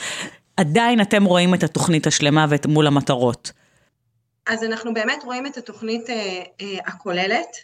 עדיין 0.57 1.01
אתם 1.01 1.25
רואים 1.25 1.55
את 1.55 1.63
התוכנית 1.63 2.07
השלמה 2.07 2.47
ואת 2.49 2.67
מול 2.67 2.87
המטרות. 2.87 3.53
אז 4.47 4.65
אנחנו 4.65 4.95
באמת 4.95 5.23
רואים 5.25 5.47
את 5.47 5.57
התוכנית 5.57 6.11
אה, 6.11 6.43
אה, 6.61 6.79
הכוללת. 6.87 7.57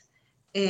אה, 0.57 0.63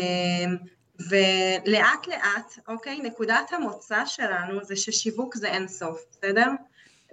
ולאט 1.01 2.07
לאט, 2.07 2.59
אוקיי, 2.69 3.01
נקודת 3.01 3.53
המוצא 3.53 4.07
שלנו 4.07 4.65
זה 4.65 4.77
ששיווק 4.77 5.37
זה 5.37 5.49
אין 5.49 5.69
סוף, 5.69 6.05
בסדר? 6.11 6.47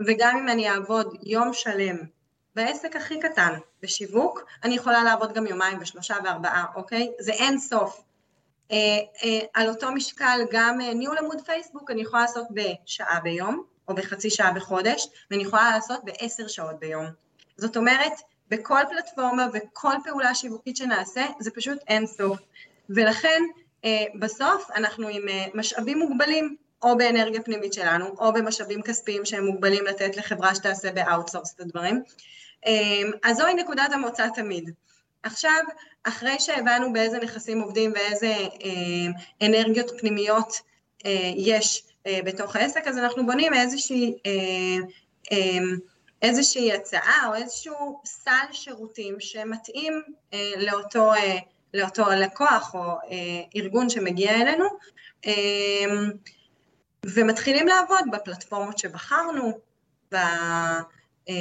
וגם 0.07 0.37
אם 0.37 0.49
אני 0.49 0.69
אעבוד 0.69 1.17
יום 1.23 1.53
שלם 1.53 1.97
בעסק 2.55 2.95
הכי 2.95 3.19
קטן 3.19 3.53
בשיווק, 3.83 4.45
אני 4.63 4.75
יכולה 4.75 5.03
לעבוד 5.03 5.33
גם 5.33 5.47
יומיים 5.47 5.77
ושלושה 5.81 6.15
וארבעה, 6.23 6.65
אוקיי? 6.75 7.11
זה 7.19 7.31
אין 7.31 7.59
סוף. 7.59 8.03
אה, 8.71 8.77
אה, 9.23 9.39
על 9.53 9.69
אותו 9.69 9.91
משקל 9.91 10.39
גם 10.51 10.81
אה, 10.81 10.93
ניהול 10.93 11.17
עמוד 11.17 11.41
פייסבוק 11.45 11.91
אני 11.91 12.01
יכולה 12.01 12.21
לעשות 12.21 12.47
בשעה 12.51 13.19
ביום, 13.19 13.63
או 13.87 13.95
בחצי 13.95 14.29
שעה 14.29 14.53
בחודש, 14.53 15.07
ואני 15.31 15.43
יכולה 15.43 15.71
לעשות 15.71 16.03
בעשר 16.03 16.47
שעות 16.47 16.79
ביום. 16.79 17.05
זאת 17.57 17.77
אומרת, 17.77 18.13
בכל 18.49 18.79
פלטפורמה 18.89 19.47
וכל 19.53 19.93
פעולה 20.03 20.35
שיווקית 20.35 20.77
שנעשה, 20.77 21.25
זה 21.39 21.51
פשוט 21.51 21.77
אין 21.87 22.07
סוף. 22.07 22.39
ולכן 22.89 23.41
בסוף 24.15 24.71
אנחנו 24.75 25.07
עם 25.07 25.29
אה, 25.29 25.45
משאבים 25.53 25.99
מוגבלים, 25.99 26.55
או 26.83 26.97
באנרגיה 26.97 27.41
פנימית 27.41 27.73
שלנו, 27.73 28.05
או 28.19 28.33
במשאבים 28.33 28.81
כספיים 28.81 29.25
שהם 29.25 29.45
מוגבלים 29.45 29.85
לתת 29.85 30.17
לחברה 30.17 30.55
שתעשה 30.55 30.91
ב 30.91 30.97
outsource 30.97 31.53
את 31.55 31.59
הדברים. 31.59 32.03
אה, 32.65 33.01
אז 33.23 33.37
זוהי 33.37 33.53
נקודת 33.53 33.91
המוצא 33.93 34.27
תמיד. 34.35 34.69
עכשיו, 35.23 35.59
אחרי 36.03 36.39
שהבנו 36.39 36.93
באיזה 36.93 37.17
נכסים 37.19 37.61
עובדים 37.61 37.93
ואיזה 37.95 38.35
אנרגיות 39.41 39.91
פנימיות 39.99 40.53
יש 41.35 41.83
בתוך 42.25 42.55
העסק, 42.55 42.87
אז 42.87 42.97
אנחנו 42.97 43.25
בונים 43.25 43.53
איזושהי, 43.53 44.13
איזושהי 46.21 46.73
הצעה 46.73 47.25
או 47.27 47.33
איזשהו 47.33 48.01
סל 48.05 48.45
שירותים 48.51 49.15
שמתאים 49.19 50.01
לאותו 50.57 51.11
לאותו 51.73 52.05
לקוח 52.09 52.75
או 52.75 52.79
אה, 52.79 53.41
ארגון 53.55 53.89
שמגיע 53.89 54.41
אלינו, 54.41 54.65
אה, 55.25 55.31
ומתחילים 57.05 57.67
לעבוד 57.67 58.03
בפלטפורמות 58.11 58.77
שבחרנו, 58.77 59.59
ב, 60.11 60.15
אה, 61.29 61.33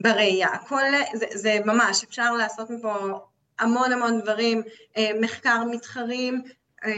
בראייה. 0.00 0.48
הכל, 0.48 0.82
זה, 1.14 1.26
זה 1.34 1.58
ממש, 1.64 2.04
אפשר 2.04 2.32
לעשות 2.32 2.70
מפה 2.70 3.18
המון 3.58 3.92
המון 3.92 4.20
דברים, 4.20 4.62
אה, 4.96 5.10
מחקר 5.20 5.64
מתחרים, 5.70 6.42
אה, 6.84 6.90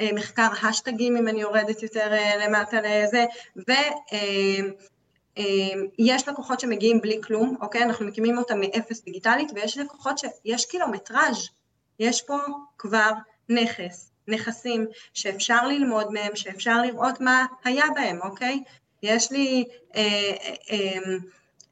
אה, 0.00 0.08
מחקר 0.12 0.48
השטגים 0.62 1.16
אם 1.16 1.28
אני 1.28 1.40
יורדת 1.40 1.82
יותר 1.82 2.12
למטה 2.40 2.76
לזה, 2.80 3.24
ו... 3.56 3.72
אמ, 4.12 4.70
יש 5.98 6.28
לקוחות 6.28 6.60
שמגיעים 6.60 7.00
בלי 7.00 7.20
כלום, 7.22 7.56
אוקיי? 7.60 7.82
אנחנו 7.82 8.06
מקימים 8.06 8.38
אותם 8.38 8.60
מאפס 8.60 9.04
דיגיטלית, 9.04 9.52
ויש 9.54 9.78
לקוחות 9.78 10.18
שיש 10.18 10.64
קילומטראז', 10.64 11.48
יש 11.98 12.22
פה 12.22 12.36
כבר 12.78 13.10
נכס, 13.48 14.10
נכסים 14.28 14.86
שאפשר 15.14 15.66
ללמוד 15.66 16.12
מהם, 16.12 16.36
שאפשר 16.36 16.82
לראות 16.82 17.20
מה 17.20 17.46
היה 17.64 17.84
בהם, 17.94 18.18
אוקיי? 18.22 18.62
יש 19.02 19.32
לי 19.32 19.64
אה, 19.96 20.02
אה, 20.02 20.54
אה, 20.70 20.98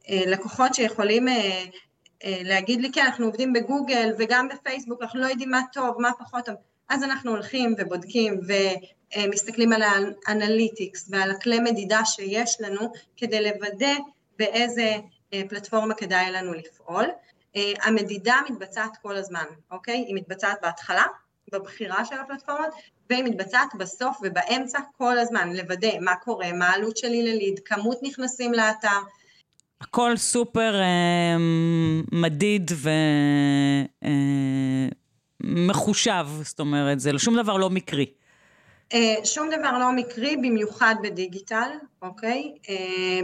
אה, 0.09 0.23
לקוחות 0.27 0.75
שיכולים 0.75 1.29
אה, 1.29 1.65
אה, 2.25 2.41
להגיד 2.43 2.81
לי, 2.81 2.93
כן, 2.93 3.05
אנחנו 3.07 3.27
עובדים 3.27 3.53
בגוגל 3.53 4.13
וגם 4.19 4.49
בפייסבוק, 4.49 5.03
אנחנו 5.03 5.21
לא 5.21 5.27
יודעים 5.27 5.51
מה 5.51 5.61
טוב, 5.73 6.01
מה 6.01 6.11
פחות 6.19 6.45
טוב. 6.45 6.55
אז 6.89 7.03
אנחנו 7.03 7.31
הולכים 7.31 7.75
ובודקים 7.79 8.41
ומסתכלים 9.19 9.73
על 9.73 9.83
האנליטיקס 10.27 11.09
ועל 11.11 11.31
הכלי 11.31 11.61
מדידה 11.61 12.05
שיש 12.05 12.57
לנו 12.61 12.93
כדי 13.17 13.43
לוודא 13.43 13.95
באיזה 14.39 14.97
אה, 15.35 15.43
פלטפורמה 15.49 15.95
כדאי 15.95 16.31
לנו 16.31 16.55
לפעול. 16.55 17.05
אה, 17.57 17.73
המדידה 17.83 18.37
מתבצעת 18.51 18.97
כל 19.03 19.17
הזמן, 19.17 19.45
אוקיי? 19.71 20.05
היא 20.07 20.15
מתבצעת 20.15 20.59
בהתחלה, 20.63 21.05
בבחירה 21.53 22.05
של 22.05 22.15
הפלטפורמות, 22.15 22.71
והיא 23.11 23.25
מתבצעת 23.25 23.75
בסוף 23.79 24.17
ובאמצע 24.23 24.79
כל 24.99 25.19
הזמן, 25.19 25.53
לוודא 25.57 25.99
מה 26.01 26.15
קורה, 26.17 26.53
מה 26.53 26.67
העלות 26.69 26.97
שלי 26.97 27.23
לליד, 27.23 27.61
כמות 27.65 27.99
נכנסים 28.03 28.53
לאתר. 28.53 28.89
הכל 29.81 30.17
סופר 30.17 30.81
אה, 30.81 31.37
מדיד 32.13 32.71
ו... 32.75 32.91
אה, 34.05 34.89
זאת 36.43 36.61
אומרת, 36.61 37.01
זה 37.01 37.11
שום 37.19 37.37
דבר 37.37 37.57
לא 37.57 37.71
מקרי. 37.71 38.07
Uh, 38.93 39.25
שום 39.25 39.51
דבר 39.51 39.79
לא 39.79 39.93
מקרי, 39.93 40.37
במיוחד 40.37 40.95
בדיגיטל, 41.03 41.71
אוקיי? 42.03 42.55
Uh, 42.63 42.69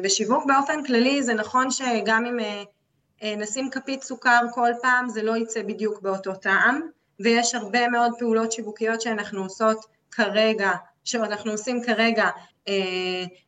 בשיווק 0.02 0.45
באופן 0.47 0.85
כללי 0.85 1.23
זה 1.23 1.35
נכון 1.35 1.71
שגם 1.71 2.26
אם 2.26 2.38
uh, 2.38 3.25
נשים 3.37 3.71
כפית 3.71 4.02
סוכר 4.02 4.40
כל 4.55 4.71
פעם, 4.83 5.09
זה 5.09 5.23
לא 5.23 5.37
יצא 5.37 5.62
בדיוק 5.62 6.02
באותו 6.02 6.35
טעם, 6.35 6.81
ויש 7.21 7.55
הרבה 7.55 7.88
מאוד 7.88 8.12
פעולות 8.19 8.52
שיווקיות 8.52 9.00
שאנחנו 9.00 9.43
עושות 9.43 9.85
כרגע, 10.11 10.71
שאנחנו 11.05 11.52
עושים 11.52 11.83
כרגע 11.83 12.29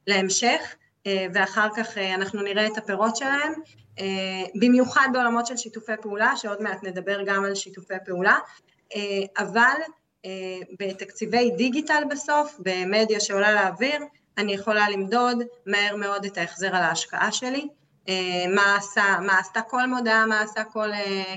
להמשך, 0.07 0.75
ואחר 1.35 1.69
כך 1.77 1.99
אנחנו 1.99 2.43
נראה 2.43 2.67
את 2.67 2.79
הפירות 2.79 3.17
שלהם. 3.17 3.53
במיוחד 4.61 5.09
בעולמות 5.13 5.47
של 5.47 5.57
שיתופי 5.57 5.93
פעולה, 6.03 6.37
שעוד 6.37 6.63
מעט 6.63 6.85
נדבר 6.85 7.23
גם 7.27 7.45
על 7.45 7.55
שיתופי 7.55 7.95
פעולה, 8.05 8.39
אבל 9.39 9.77
בתקציבי 10.79 11.51
דיגיטל 11.51 12.03
בסוף, 12.11 12.57
במדיה 12.59 13.21
שעולה 13.21 13.53
לאוויר, 13.53 13.99
אני 14.39 14.53
יכולה 14.53 14.91
למדוד 14.91 15.43
מהר 15.67 15.97
מאוד 15.97 16.25
את 16.25 16.39
ההחזר 16.39 16.77
על 16.77 16.83
ההשקעה 16.83 17.33
שלי, 17.33 17.69
uh, 18.07 18.11
מה, 18.55 18.77
עשה, 18.77 19.17
מה 19.27 19.39
עשתה 19.39 19.63
כל 19.63 19.87
מודעה, 19.87 20.27
מה 20.27 20.41
עשה 20.41 20.65
כל 20.65 20.89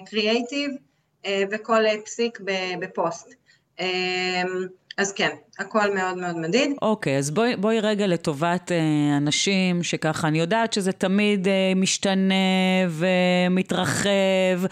קריאייטיב 0.06 0.72
uh, 0.72 1.26
uh, 1.26 1.30
וכל 1.52 1.84
פסיק 2.06 2.40
בפוסט. 2.80 3.36
אז 4.98 5.14
כן, 5.14 5.30
הכל 5.60 5.94
מאוד 5.96 6.18
מאוד 6.18 6.38
מדיד. 6.38 6.72
אוקיי, 6.82 7.16
okay, 7.16 7.20
אז 7.20 7.32
בואי, 7.32 7.56
בואי 7.56 7.80
רגע 7.80 8.08
לטובת 8.08 8.72
אה, 8.72 9.18
אנשים 9.18 9.84
שככה, 9.84 10.28
אני 10.28 10.40
יודעת 10.40 10.74
שזה 10.74 10.92
תמיד 10.92 11.48
אה, 11.48 11.74
משתנה 11.76 12.36
ומתרחב, 12.90 14.66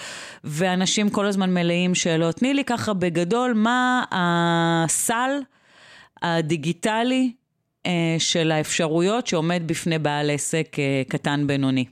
ואנשים 0.44 1.10
כל 1.10 1.26
הזמן 1.26 1.54
מלאים 1.54 1.96
שאלות. 1.96 2.36
תני 2.36 2.54
לי 2.54 2.64
ככה 2.64 2.94
בגדול, 2.94 3.54
מה 3.54 4.04
הסל 4.12 5.32
הדיגיטלי 6.22 7.34
אה, 7.86 8.16
של 8.20 8.52
האפשרויות 8.52 9.28
שעומד 9.28 9.64
בפני 9.66 10.00
בעל 10.00 10.30
עסק 10.30 10.80
אה, 10.80 11.02
קטן 11.08 11.48
בינוני? 11.48 11.86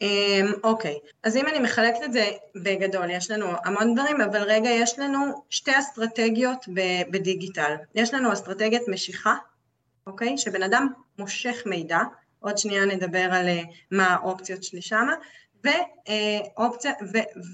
אמ, 0.00 0.52
אוקיי, 0.64 0.98
אז 1.22 1.36
אם 1.36 1.46
אני 1.46 1.58
מחלקת 1.58 2.04
את 2.04 2.12
זה 2.12 2.30
בגדול, 2.54 3.10
יש 3.10 3.30
לנו 3.30 3.46
המון 3.64 3.94
דברים, 3.94 4.20
אבל 4.20 4.42
רגע, 4.42 4.70
יש 4.70 4.98
לנו 4.98 5.44
שתי 5.50 5.78
אסטרטגיות 5.78 6.64
בדיגיטל. 7.10 7.74
יש 7.94 8.14
לנו 8.14 8.32
אסטרטגיית 8.32 8.88
משיכה, 8.88 9.34
אוקיי? 10.06 10.38
שבן 10.38 10.62
אדם 10.62 10.88
מושך 11.18 11.62
מידע, 11.66 11.98
עוד 12.40 12.58
שנייה 12.58 12.84
נדבר 12.84 13.28
על 13.32 13.48
אה, 13.48 13.62
מה 13.90 14.06
האופציות 14.06 14.64
שלי 14.64 14.82
שמה, 14.82 15.14
ואופציה, 15.64 16.92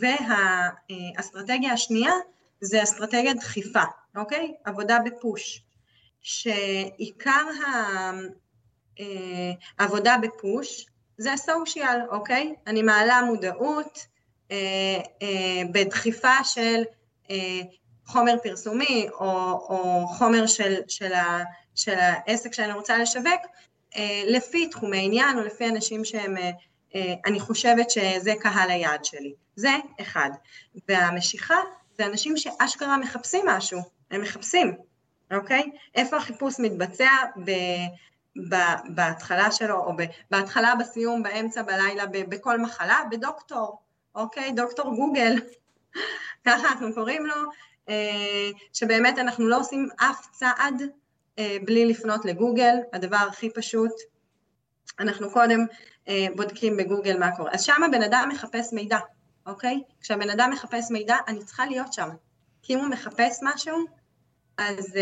והאסטרטגיה 0.00 1.72
השנייה 1.72 2.12
זה 2.60 2.82
אסטרטגיית 2.82 3.36
דחיפה, 3.36 3.82
אוקיי? 4.16 4.54
עבודה 4.64 4.98
בפוש, 5.04 5.62
שעיקר 6.20 7.46
עבודה 9.78 10.16
בפוש, 10.22 10.86
זה 11.18 11.32
הסושיאל, 11.32 12.00
אוקיי? 12.10 12.54
אני 12.66 12.82
מעלה 12.82 13.22
מודעות 13.22 14.06
בדחיפה 15.72 16.44
של 16.44 16.82
חומר 18.06 18.34
פרסומי 18.42 19.06
או, 19.12 19.26
או 19.68 20.06
חומר 20.06 20.46
של, 20.46 20.74
של, 20.88 21.12
ה, 21.12 21.38
של 21.74 21.94
העסק 21.98 22.52
שאני 22.52 22.72
רוצה 22.72 22.98
לשווק, 22.98 23.40
לפי 24.26 24.66
תחומי 24.66 25.04
עניין 25.04 25.38
או 25.38 25.44
לפי 25.44 25.68
אנשים 25.68 26.04
שהם, 26.04 26.36
אני 27.26 27.40
חושבת 27.40 27.90
שזה 27.90 28.32
קהל 28.40 28.70
היעד 28.70 29.04
שלי. 29.04 29.32
זה 29.56 29.70
אחד. 30.00 30.30
והמשיכה 30.88 31.58
זה 31.98 32.06
אנשים 32.06 32.36
שאשכרה 32.36 32.96
מחפשים 32.96 33.46
משהו, 33.46 33.80
הם 34.10 34.22
מחפשים, 34.22 34.76
אוקיי? 35.32 35.62
איפה 35.94 36.16
החיפוש 36.16 36.54
מתבצע 36.58 37.10
ב, 37.44 37.50
בהתחלה 38.94 39.50
שלו, 39.50 39.76
או 39.76 39.92
בהתחלה, 40.30 40.74
בסיום, 40.74 41.22
באמצע, 41.22 41.62
בלילה, 41.62 42.06
בכל 42.06 42.60
מחלה, 42.60 43.00
בדוקטור, 43.10 43.82
אוקיי? 44.14 44.52
דוקטור 44.52 44.96
גוגל, 44.96 45.34
ככה 46.46 46.68
אנחנו 46.68 46.94
קוראים 46.94 47.26
לו, 47.26 47.34
אה, 47.88 48.50
שבאמת 48.72 49.18
אנחנו 49.18 49.48
לא 49.48 49.60
עושים 49.60 49.88
אף 49.96 50.26
צעד 50.30 50.82
אה, 51.38 51.56
בלי 51.64 51.86
לפנות 51.86 52.24
לגוגל, 52.24 52.74
הדבר 52.92 53.26
הכי 53.28 53.50
פשוט, 53.50 53.92
אנחנו 55.00 55.30
קודם 55.30 55.66
אה, 56.08 56.26
בודקים 56.36 56.76
בגוגל 56.76 57.18
מה 57.18 57.36
קורה. 57.36 57.50
אז 57.52 57.62
שם 57.62 57.82
הבן 57.82 58.02
אדם 58.02 58.28
מחפש 58.32 58.72
מידע, 58.72 58.98
אוקיי? 59.46 59.82
כשהבן 60.00 60.30
אדם 60.30 60.50
מחפש 60.50 60.90
מידע, 60.90 61.16
אני 61.28 61.44
צריכה 61.44 61.66
להיות 61.66 61.92
שם. 61.92 62.08
כי 62.62 62.74
אם 62.74 62.78
הוא 62.78 62.88
מחפש 62.88 63.38
משהו, 63.42 63.78
אז, 64.58 64.94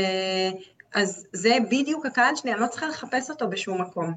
אז 0.94 1.26
זה 1.32 1.56
בדיוק 1.70 2.06
הקהל 2.06 2.36
שלי, 2.36 2.52
אני 2.52 2.60
לא 2.60 2.66
צריכה 2.66 2.88
לחפש 2.88 3.30
אותו 3.30 3.48
בשום 3.48 3.80
מקום, 3.80 4.12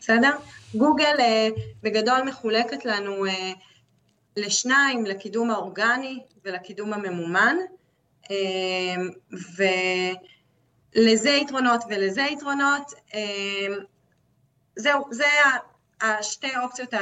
בסדר? 0.00 0.30
גוגל 0.74 1.14
אה, 1.20 1.48
בגדול 1.82 2.22
מחולקת 2.22 2.84
לנו 2.84 3.24
לשניים, 4.36 5.06
לקידום 5.06 5.50
האורגני 5.50 6.20
ולקידום 6.44 6.92
הממומן, 6.92 7.56
ולזה 10.96 11.30
יתרונות 11.30 11.84
ולזה 11.88 12.22
יתרונות. 12.22 12.92
זהו, 14.76 15.04
זה 15.10 15.24
השתי 16.00 16.56
אופציות, 16.62 16.94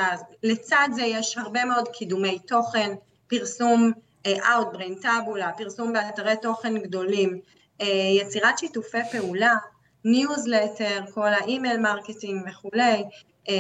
לצד 0.43 0.89
זה 0.93 1.03
יש 1.03 1.39
הרבה 1.39 1.65
מאוד 1.65 1.89
קידומי 1.89 2.39
תוכן, 2.39 2.95
פרסום 3.27 3.93
אה, 4.27 4.37
Outbrain, 4.37 5.03
טאבולה, 5.03 5.53
פרסום 5.53 5.93
באתרי 5.93 6.35
תוכן 6.43 6.79
גדולים, 6.79 7.31
אה, 7.35 7.56
יצירת 8.21 8.59
שיתופי 8.59 8.99
פעולה, 9.13 9.55
ניוזלטר, 10.05 11.05
כל 11.15 11.29
ה 11.29 11.38
email 11.38 11.81
marketing 11.81 12.49
וכולי, 12.49 13.05
אה, 13.49 13.55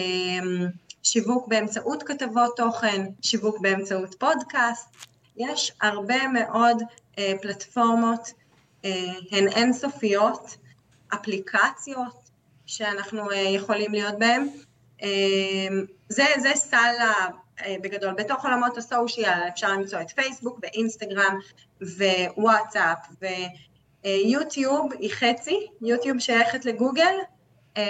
שיווק 1.02 1.48
באמצעות 1.48 2.02
כתבות 2.02 2.56
תוכן, 2.56 3.06
שיווק 3.22 3.60
באמצעות 3.60 4.14
פודקאסט, 4.14 4.96
יש 5.36 5.72
הרבה 5.82 6.28
מאוד 6.28 6.82
פלטפורמות, 7.42 8.30
הן 9.32 9.48
אינסופיות, 9.48 10.56
אפליקציות 11.14 12.30
שאנחנו 12.66 13.32
יכולים 13.32 13.92
להיות 13.92 14.14
בהן, 14.18 14.48
זה, 16.08 16.24
זה 16.38 16.52
סל 16.54 16.94
אה, 17.60 17.76
בגדול. 17.82 18.14
בתוך 18.14 18.44
עולמות 18.44 18.78
ה 18.78 18.87
social 18.87 19.40
אפשר 19.48 19.72
למצוא 19.72 20.00
את 20.00 20.10
פייסבוק 20.10 20.58
ואינסטגרם 20.62 21.38
ווואטסאפ 21.80 22.98
ויוטיוב 24.06 24.92
היא 24.98 25.10
חצי, 25.10 25.66
יוטיוב 25.82 26.18
שייכת 26.18 26.64
לגוגל, 26.64 27.14
אמ, 27.76 27.82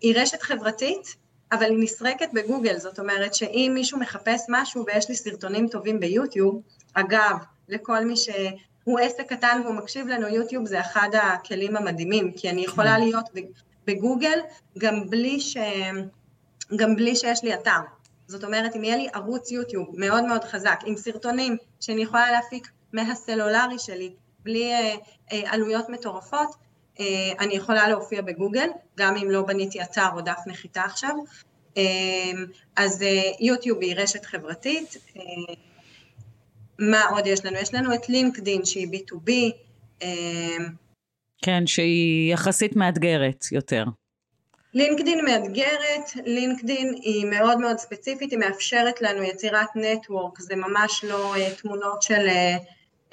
היא 0.00 0.14
רשת 0.16 0.42
חברתית, 0.42 1.16
אבל 1.52 1.70
היא 1.70 1.78
נסרקת 1.80 2.28
בגוגל, 2.32 2.78
זאת 2.78 2.98
אומרת 2.98 3.34
שאם 3.34 3.70
מישהו 3.74 3.98
מחפש 3.98 4.40
משהו 4.48 4.84
ויש 4.86 5.08
לי 5.08 5.14
סרטונים 5.14 5.68
טובים 5.68 6.00
ביוטיוב, 6.00 6.62
אגב, 6.94 7.36
לכל 7.68 8.04
מי 8.04 8.16
שהוא 8.16 8.98
עסק 9.02 9.32
קטן 9.32 9.60
והוא 9.64 9.74
מקשיב 9.74 10.08
לנו, 10.08 10.28
יוטיוב 10.28 10.66
זה 10.66 10.80
אחד 10.80 11.08
הכלים 11.12 11.76
המדהימים, 11.76 12.32
כי 12.32 12.50
אני 12.50 12.64
יכולה 12.64 12.94
כן. 12.94 13.00
להיות 13.00 13.26
בגוגל, 13.86 14.38
גם 14.78 15.10
בלי, 15.10 15.40
ש... 15.40 15.56
גם 16.76 16.96
בלי 16.96 17.16
שיש 17.16 17.44
לי 17.44 17.54
אתר. 17.54 17.80
זאת 18.26 18.44
אומרת, 18.44 18.76
אם 18.76 18.84
יהיה 18.84 18.96
לי 18.96 19.08
ערוץ 19.14 19.50
יוטיוב 19.50 19.88
מאוד 19.94 20.24
מאוד 20.24 20.44
חזק, 20.44 20.80
עם 20.86 20.96
סרטונים 20.96 21.56
שאני 21.80 22.02
יכולה 22.02 22.30
להפיק 22.32 22.68
מהסלולרי 22.92 23.78
שלי, 23.78 24.12
בלי 24.44 24.72
אה, 24.72 24.94
אה, 25.32 25.52
עלויות 25.52 25.88
מטורפות, 25.88 26.56
אה, 27.00 27.32
אני 27.40 27.54
יכולה 27.54 27.88
להופיע 27.88 28.22
בגוגל, 28.22 28.68
גם 28.96 29.16
אם 29.16 29.30
לא 29.30 29.42
בניתי 29.42 29.82
אתר 29.82 30.08
או 30.14 30.20
דף 30.20 30.40
נחיתה 30.46 30.82
עכשיו. 30.82 31.14
אז 32.76 33.04
יוטיוב 33.40 33.80
היא 33.80 33.94
רשת 33.96 34.24
חברתית. 34.24 34.96
מה 36.78 37.04
עוד 37.04 37.26
יש 37.26 37.44
לנו? 37.44 37.56
יש 37.56 37.74
לנו 37.74 37.94
את 37.94 38.08
לינקדין 38.08 38.64
שהיא 38.64 38.86
B2B. 38.86 39.30
אה, 40.02 40.56
כן, 41.42 41.66
שהיא 41.66 42.32
יחסית 42.32 42.76
מאתגרת 42.76 43.44
יותר. 43.52 43.84
לינקדין 44.74 45.24
מאתגרת, 45.24 46.10
לינקדין 46.24 46.94
היא 47.02 47.26
מאוד 47.26 47.58
מאוד 47.58 47.76
ספציפית, 47.76 48.30
היא 48.30 48.38
מאפשרת 48.38 49.02
לנו 49.02 49.22
יצירת 49.22 49.68
נטוורק, 49.74 50.40
זה 50.40 50.56
ממש 50.56 51.04
לא 51.04 51.34
תמונות 51.62 52.02
של 52.02 52.26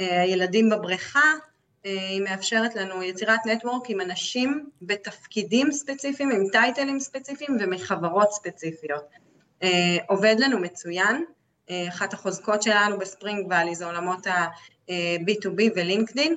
ילדים 0.03 0.69
בבריכה, 0.69 1.33
uh, 1.33 1.87
היא 1.89 2.21
מאפשרת 2.21 2.75
לנו 2.75 3.03
יצירת 3.03 3.45
נטוורק 3.45 3.89
עם 3.89 4.01
אנשים 4.01 4.69
בתפקידים 4.81 5.71
ספציפיים, 5.71 6.31
עם 6.31 6.43
טייטלים 6.51 6.99
ספציפיים 6.99 7.57
ומחברות 7.59 8.31
ספציפיות. 8.31 9.03
Uh, 9.63 9.67
עובד 10.07 10.35
לנו 10.39 10.59
מצוין, 10.59 11.25
אחת 11.89 12.13
החוזקות 12.13 12.61
שלנו 12.61 12.99
בספרינג 12.99 13.47
ואלי 13.49 13.75
זה 13.75 13.85
עולמות 13.85 14.27
ה-B2B 14.27 15.61
ולינקדין. 15.75 16.35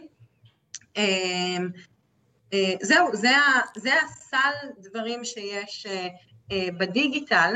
אה, 2.53 2.75
זהו, 2.83 3.17
זה, 3.17 3.29
זה 3.77 3.91
הסל 4.03 4.69
דברים 4.79 5.25
שיש 5.25 5.87
אה, 5.87 6.09
אה, 6.53 6.69
בדיגיטל, 6.79 7.55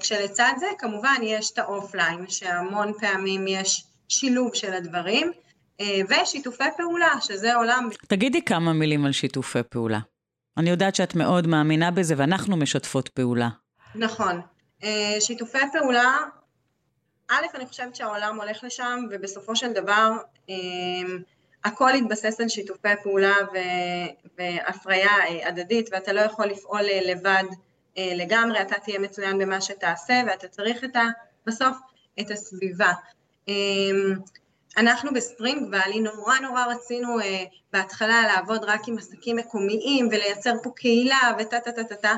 כשלצד 0.00 0.52
זה 0.58 0.66
כמובן 0.78 1.16
יש 1.22 1.50
את 1.50 1.58
האופליין, 1.58 2.28
שהמון 2.28 2.92
פעמים 3.00 3.46
יש 3.48 3.84
שילוב 4.08 4.54
של 4.54 4.72
הדברים, 4.72 5.32
ושיתופי 5.82 6.64
פעולה, 6.76 7.20
שזה 7.20 7.54
עולם... 7.54 7.88
תגידי 8.08 8.42
כמה 8.42 8.72
מילים 8.72 9.04
על 9.04 9.12
שיתופי 9.12 9.58
פעולה. 9.70 9.98
אני 10.56 10.70
יודעת 10.70 10.94
שאת 10.94 11.14
מאוד 11.14 11.46
מאמינה 11.46 11.90
בזה, 11.90 12.14
ואנחנו 12.16 12.56
משתפות 12.56 13.08
פעולה. 13.08 13.48
נכון. 13.94 14.40
שיתופי 15.20 15.58
פעולה, 15.72 16.16
א', 17.28 17.44
אני 17.54 17.66
חושבת 17.66 17.96
שהעולם 17.96 18.40
הולך 18.40 18.64
לשם, 18.64 19.04
ובסופו 19.10 19.56
של 19.56 19.72
דבר, 19.72 20.10
הכל 21.66 21.90
יתבסס 21.94 22.40
על 22.40 22.48
שיתופי 22.48 22.88
פעולה 23.02 23.34
והפריה 24.38 25.10
אה, 25.28 25.48
הדדית, 25.48 25.88
ואתה 25.92 26.12
לא 26.12 26.20
יכול 26.20 26.46
לפעול 26.46 26.80
אה, 26.80 27.00
לבד 27.04 27.44
אה, 27.98 28.12
לגמרי, 28.16 28.62
אתה 28.62 28.74
תהיה 28.78 28.98
מצוין 28.98 29.38
במה 29.38 29.60
שתעשה, 29.60 30.22
ואתה 30.26 30.48
צריך 30.48 30.84
את 30.84 30.96
ה, 30.96 31.04
בסוף 31.46 31.76
את 32.20 32.30
הסביבה. 32.30 32.92
אמ, 33.48 34.14
אנחנו 34.78 35.12
בספרינג 35.14 35.68
ואלי 35.72 36.00
נורא 36.00 36.38
נורא 36.38 36.64
רצינו 36.64 37.16
בהתחלה 37.72 38.22
לעבוד 38.22 38.64
רק 38.64 38.88
עם 38.88 38.98
עסקים 38.98 39.36
מקומיים 39.36 40.08
ולייצר 40.08 40.52
פה 40.62 40.70
קהילה 40.76 41.32
וטה 41.38 41.60
טה 41.60 41.72
טה 41.72 41.84
טה 41.84 41.94
טה 41.94 42.14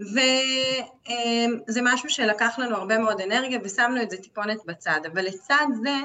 וזה 0.00 1.80
משהו 1.82 2.10
שלקח 2.10 2.58
לנו 2.58 2.76
הרבה 2.76 2.98
מאוד 2.98 3.20
אנרגיה 3.20 3.58
ושמנו 3.64 4.02
את 4.02 4.10
זה 4.10 4.16
טיפונת 4.16 4.58
בצד, 4.66 5.00
אבל 5.12 5.24
לצד 5.24 5.66
זה 5.82 5.96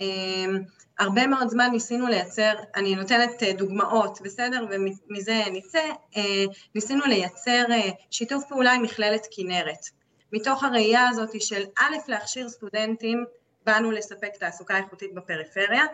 אמ, 0.00 0.62
הרבה 0.98 1.26
מאוד 1.26 1.48
זמן 1.48 1.68
ניסינו 1.72 2.06
לייצר, 2.06 2.52
אני 2.76 2.94
נותנת 2.94 3.42
אה, 3.42 3.52
דוגמאות, 3.52 4.18
בסדר? 4.24 4.66
ומזה 4.70 5.42
נצא, 5.52 5.82
אה, 6.16 6.44
ניסינו 6.74 7.04
לייצר 7.04 7.64
אה, 7.70 7.90
שיתוף 8.10 8.44
פעולה 8.48 8.72
עם 8.72 8.82
מכללת 8.82 9.26
כנרת. 9.30 9.86
מתוך 10.32 10.64
הראייה 10.64 11.08
הזאת 11.08 11.42
של 11.42 11.62
א', 11.78 11.96
להכשיר 12.08 12.48
סטודנטים, 12.48 13.24
באנו 13.66 13.90
לספק 13.90 14.36
תעסוקה 14.40 14.76
איכותית 14.76 15.14
בפריפריה, 15.14 15.84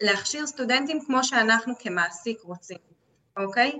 להכשיר 0.00 0.46
סטודנטים 0.46 1.04
כמו 1.06 1.24
שאנחנו 1.24 1.74
כמעסיק 1.78 2.40
רוצים, 2.42 2.78
אוקיי? 3.36 3.72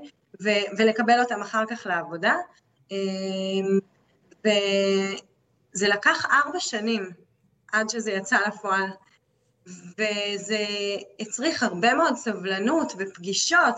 ו- 0.42 0.76
ולקבל 0.78 1.20
אותם 1.20 1.42
אחר 1.42 1.64
כך 1.66 1.86
לעבודה. 1.86 2.36
וזה 4.44 5.88
לקח 5.88 6.26
ארבע 6.30 6.60
שנים 6.60 7.10
עד 7.72 7.88
שזה 7.88 8.12
יצא 8.12 8.36
לפועל. 8.46 8.90
וזה 9.66 10.66
הצריך 11.20 11.62
הרבה 11.62 11.94
מאוד 11.94 12.16
סבלנות 12.16 12.92
ופגישות, 12.98 13.74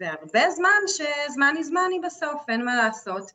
והרבה 0.00 0.50
זמן, 0.50 0.80
שזמן 0.86 1.54
היא 1.56 1.64
זמן 1.64 1.88
היא 1.92 2.00
בסוף, 2.02 2.42
אין 2.48 2.64
מה 2.64 2.76
לעשות. 2.76 3.30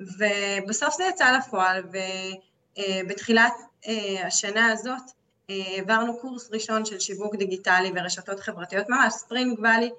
ובסוף 0.00 0.94
זה 0.94 1.04
יצא 1.04 1.32
לפועל, 1.38 1.82
ובתחילת 1.84 2.51
אה, 2.78 4.26
השנה 4.26 4.72
הזאת 4.72 5.02
אה, 5.50 5.54
העברנו 5.76 6.18
קורס 6.18 6.48
ראשון 6.52 6.84
של 6.84 6.98
שיווק 6.98 7.36
דיגיטלי 7.36 7.92
ורשתות 7.94 8.40
חברתיות, 8.40 8.88
ממש 8.88 9.12
ספרינג 9.12 9.58
ואלי, 9.62 9.90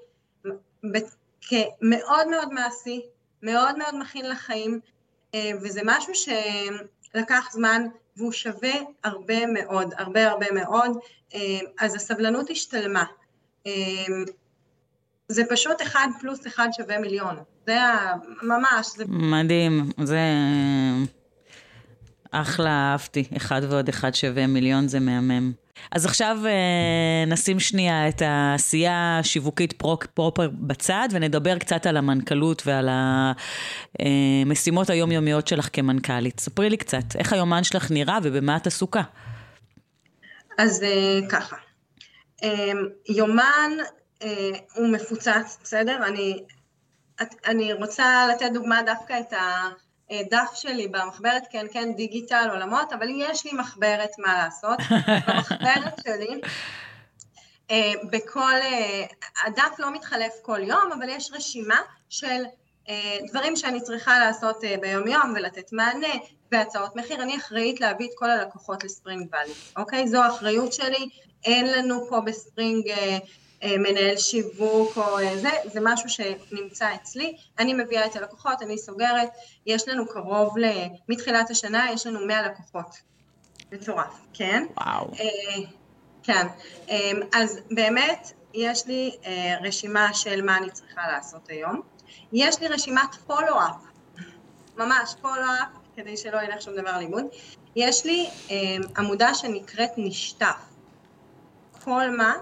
כמאוד 1.41 2.27
מאוד 2.27 2.53
מעשי, 2.53 3.01
מאוד 3.43 3.77
מאוד 3.77 3.95
מכין 3.99 4.29
לחיים, 4.29 4.79
אה, 5.35 5.51
וזה 5.61 5.81
משהו 5.85 6.13
שלקח 6.15 7.49
זמן 7.51 7.87
והוא 8.17 8.31
שווה 8.31 8.73
הרבה 9.03 9.45
מאוד, 9.45 9.93
הרבה 9.97 10.29
הרבה 10.29 10.45
מאוד, 10.53 10.97
אה, 11.33 11.39
אז 11.79 11.95
הסבלנות 11.95 12.49
השתלמה. 12.49 13.03
זה 15.27 15.43
פשוט 15.49 15.81
אחד 15.81 16.07
פלוס 16.19 16.47
אחד 16.47 16.67
שווה 16.71 16.99
מיליון, 16.99 17.35
זה 17.65 17.77
ממש. 18.41 18.87
זה... 18.97 19.03
מדהים, 19.07 19.89
זה 20.03 20.19
אחלה, 22.33 22.91
אהבתי, 22.91 23.23
אחד 23.37 23.61
ועוד 23.69 23.89
אחד 23.89 24.15
שווה 24.15 24.47
מיליון, 24.47 24.87
זה 24.87 24.99
מהמם. 24.99 25.51
אז 25.91 26.05
עכשיו 26.05 26.37
אה, 26.45 27.25
נשים 27.27 27.59
שנייה 27.59 28.09
את 28.09 28.21
העשייה 28.21 29.19
השיווקית 29.19 29.73
פרופר 30.13 30.49
בצד 30.53 31.07
ונדבר 31.11 31.57
קצת 31.57 31.85
על 31.85 31.97
המנכ"לות 31.97 32.63
ועל 32.65 32.89
המשימות 33.99 34.89
היומיומיות 34.89 35.47
שלך 35.47 35.69
כמנכ"לית. 35.73 36.39
ספרי 36.39 36.69
לי 36.69 36.77
קצת, 36.77 37.15
איך 37.15 37.33
היומן 37.33 37.63
שלך 37.63 37.91
נראה 37.91 38.17
ובמה 38.23 38.57
את 38.57 38.67
עסוקה? 38.67 39.01
אז 40.57 40.83
אה, 40.83 41.19
ככה, 41.29 41.55
אה, 42.43 42.71
יומן 43.09 43.71
הוא 44.75 44.87
מפוצץ, 44.87 45.57
בסדר? 45.63 45.97
אני, 46.07 46.43
אני 47.45 47.73
רוצה 47.73 48.27
לתת 48.31 48.49
דוגמה 48.53 48.81
דווקא 48.85 49.19
את 49.19 49.33
ה... 49.33 49.69
דף 50.29 50.51
שלי 50.53 50.87
במחברת, 50.87 51.43
כן, 51.51 51.65
כן, 51.73 51.93
דיגיטל, 51.93 52.47
עולמות, 52.51 52.93
אבל 52.93 53.07
יש 53.09 53.45
לי 53.45 53.51
מחברת 53.53 54.11
מה 54.17 54.43
לעשות. 54.43 54.79
במחברת 55.27 55.93
שלי, 56.03 56.41
אה, 57.71 57.91
בכל, 58.11 58.53
אה, 58.63 59.05
הדף 59.43 59.79
לא 59.79 59.93
מתחלף 59.93 60.33
כל 60.41 60.59
יום, 60.63 60.91
אבל 60.97 61.09
יש 61.09 61.31
רשימה 61.33 61.81
של 62.09 62.43
אה, 62.89 63.17
דברים 63.29 63.55
שאני 63.55 63.81
צריכה 63.81 64.19
לעשות 64.19 64.57
ביום 64.81 65.07
יום 65.07 65.33
ולתת 65.35 65.73
מענה 65.73 66.13
והצעות 66.51 66.95
מחיר. 66.95 67.23
אני 67.23 67.37
אחראית 67.37 67.81
להביא 67.81 68.07
את 68.07 68.11
כל 68.15 68.29
הלקוחות 68.29 68.83
לספרינג 68.83 69.27
ואלי, 69.31 69.53
אוקיי? 69.77 70.07
זו 70.07 70.23
האחריות 70.23 70.73
שלי, 70.73 71.09
אין 71.45 71.67
לנו 71.67 72.07
פה 72.09 72.21
בספרינג 72.21 72.91
מנהל 73.63 74.17
שיווק 74.17 74.97
או 74.97 75.19
אה, 75.19 75.37
זה, 75.37 75.49
זה 75.65 75.79
משהו 75.83 76.09
שנמצא 76.09 76.95
אצלי, 76.95 77.35
אני 77.59 77.73
מביאה 77.73 78.05
את 78.05 78.15
הלקוחות, 78.15 78.61
אני 78.61 78.77
סוגרת, 78.77 79.29
יש 79.65 79.87
לנו 79.87 80.07
קרוב 80.07 80.57
ל... 80.57 80.65
מתחילת 81.09 81.49
השנה 81.49 81.85
יש 81.93 82.07
לנו 82.07 82.25
100 82.25 82.47
לקוחות, 82.47 82.95
מטורף, 83.71 84.19
כן? 84.33 84.65
וואו. 84.77 85.11
אה, 85.19 85.63
כן, 86.23 86.47
אז 87.33 87.59
באמת 87.71 88.31
יש 88.53 88.87
לי 88.87 89.11
רשימה 89.61 90.13
של 90.13 90.41
מה 90.41 90.57
אני 90.57 90.71
צריכה 90.71 91.01
לעשות 91.11 91.49
היום, 91.49 91.81
יש 92.33 92.59
לי 92.59 92.67
רשימת 92.67 93.15
פולו-אפ, 93.27 93.75
ממש 94.77 95.15
פולו-אפ, 95.21 95.67
כדי 95.95 96.17
שלא 96.17 96.41
ילך 96.41 96.61
שום 96.61 96.75
דבר 96.75 96.97
לאיבוד, 96.97 97.25
יש 97.75 98.05
לי 98.05 98.29
עמודה 98.97 99.33
שנקראת 99.33 99.91
נשטף, 99.97 100.55
כל 101.83 102.09
מה 102.09 102.33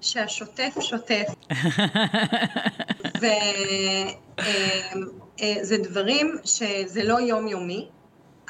שהשוטף 0.00 0.74
שוטף. 0.80 1.24
וזה 3.16 4.14
אה, 5.74 5.78
דברים 5.82 6.36
שזה 6.44 7.04
לא 7.04 7.20
יומיומי, 7.20 7.88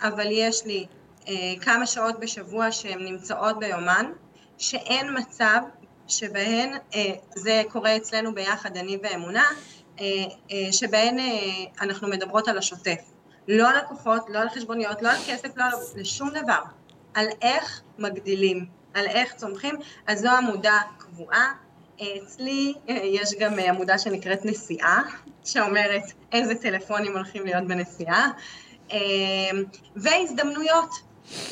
אבל 0.02 0.26
יש 0.30 0.66
לי 0.66 0.86
אה, 1.28 1.34
כמה 1.60 1.86
שעות 1.86 2.20
בשבוע 2.20 2.72
שהן 2.72 3.04
נמצאות 3.04 3.58
ביומן, 3.58 4.06
שאין 4.58 5.18
מצב 5.18 5.60
שבהן, 6.08 6.72
אה, 6.94 7.12
זה 7.34 7.62
קורה 7.68 7.96
אצלנו 7.96 8.34
ביחד, 8.34 8.76
אני 8.76 8.98
ואמונה, 9.02 9.44
שבהן 10.72 11.16
אנחנו 11.80 12.08
מדברות 12.08 12.48
על 12.48 12.58
השוטף. 12.58 13.00
לא 13.48 13.68
על 13.68 13.78
לקוחות, 13.78 14.22
לא 14.28 14.38
על 14.38 14.48
חשבוניות, 14.48 15.02
לא 15.02 15.10
על 15.10 15.16
כסף, 15.26 15.56
לא 15.56 15.64
על 15.64 16.04
שום 16.04 16.30
דבר. 16.30 16.60
על 17.14 17.26
איך 17.42 17.80
מגדילים, 17.98 18.66
על 18.96 19.06
איך 19.06 19.34
צומחים, 19.34 19.74
אז 20.06 20.20
זו 20.20 20.28
עמודה 20.30 20.80
קבועה. 20.98 21.52
אצלי 22.02 22.74
אה, 22.88 22.94
יש 22.94 23.34
גם 23.38 23.58
אה, 23.58 23.68
עמודה 23.68 23.98
שנקראת 23.98 24.44
נסיעה, 24.44 25.02
שאומרת 25.44 26.02
איזה 26.32 26.54
טלפונים 26.54 27.16
הולכים 27.16 27.44
להיות 27.44 27.66
בנסיעה, 27.66 28.30
אה, 28.92 28.98
והזדמנויות, 29.96 30.90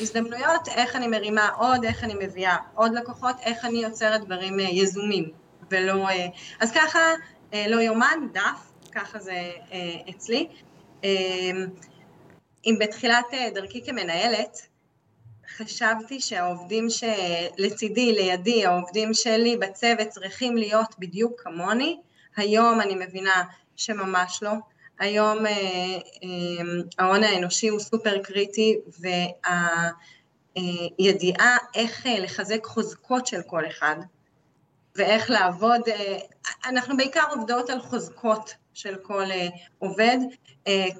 הזדמנויות, 0.01 0.67
איך 0.67 0.95
אני 0.95 1.07
מרימה 1.07 1.49
עוד, 1.49 1.85
איך 1.85 2.03
אני 2.03 2.13
מביאה 2.19 2.57
עוד 2.73 2.93
לקוחות, 2.93 3.35
איך 3.41 3.65
אני 3.65 3.83
יוצרת 3.83 4.25
דברים 4.25 4.59
יזומים, 4.59 5.31
ולא... 5.71 6.07
אז 6.59 6.71
ככה, 6.71 6.99
לא 7.53 7.81
יומן, 7.81 8.19
דף, 8.31 8.89
ככה 8.91 9.19
זה 9.19 9.51
אצלי. 10.09 10.47
אם 12.65 12.75
בתחילת 12.79 13.25
דרכי 13.53 13.85
כמנהלת, 13.85 14.67
חשבתי 15.57 16.21
שהעובדים 16.21 16.87
שלצידי, 16.89 18.13
לידי, 18.13 18.65
העובדים 18.65 19.13
שלי 19.13 19.57
בצוות 19.57 20.07
צריכים 20.07 20.57
להיות 20.57 20.95
בדיוק 20.99 21.41
כמוני, 21.41 21.99
היום 22.37 22.81
אני 22.81 22.95
מבינה 22.95 23.43
שממש 23.75 24.43
לא. 24.43 24.51
היום 24.99 25.45
אה, 25.45 25.51
אה, 26.99 27.27
האנושי 27.27 27.67
הוא 27.67 27.79
סופר 27.79 28.23
קריטי 28.23 28.77
והידיעה 30.57 31.57
איך 31.75 32.05
אה, 32.05 32.19
לחזק 32.19 32.65
חוזקות 32.65 33.27
של 33.27 33.41
כל 33.47 33.67
אחד 33.67 33.95
ואיך 34.95 35.29
לעבוד, 35.29 35.81
אנחנו 36.65 36.97
בעיקר 36.97 37.23
עובדות 37.31 37.69
על 37.69 37.81
חוזקות 37.81 38.55
של 38.75 38.95
כל 38.95 39.25
עובד, 39.79 40.17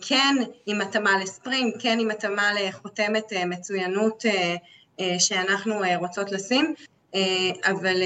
כן 0.01 0.35
עם 0.65 0.81
התאמה 0.81 1.19
לספרינג, 1.23 1.73
כן 1.79 1.97
עם 1.99 2.11
התאמה 2.11 2.51
לחותמת 2.53 3.33
מצוינות 3.45 4.23
שאנחנו 5.19 5.81
רוצות 5.95 6.31
לשים, 6.31 6.73
אבל 7.65 8.01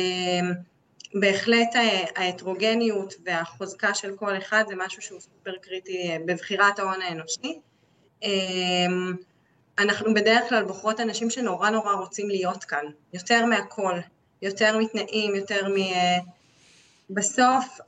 בהחלט 1.14 1.76
ההטרוגניות 2.16 3.14
והחוזקה 3.26 3.94
של 3.94 4.16
כל 4.16 4.38
אחד 4.38 4.64
זה 4.68 4.76
משהו 4.78 5.02
שהוא 5.02 5.20
סופר 5.20 5.52
קריטי 5.62 6.12
בבחירת 6.26 6.80
ההון 6.80 7.02
האנושי. 7.02 7.60
אנחנו 9.80 10.14
בדרך 10.14 10.50
כלל 10.50 10.64
בוחרות 10.64 11.00
אנשים 11.00 11.30
שנורא 11.30 11.70
נורא 11.70 11.94
רוצים 11.94 12.30
להיות 12.30 12.64
כאן, 12.64 12.86
יותר 13.14 13.46
מהכל, 13.46 14.00
יותר 14.42 14.78
מתנאים, 14.78 15.36
יותר 15.36 15.68
מ... 15.68 15.78
בסוף, 17.10 17.80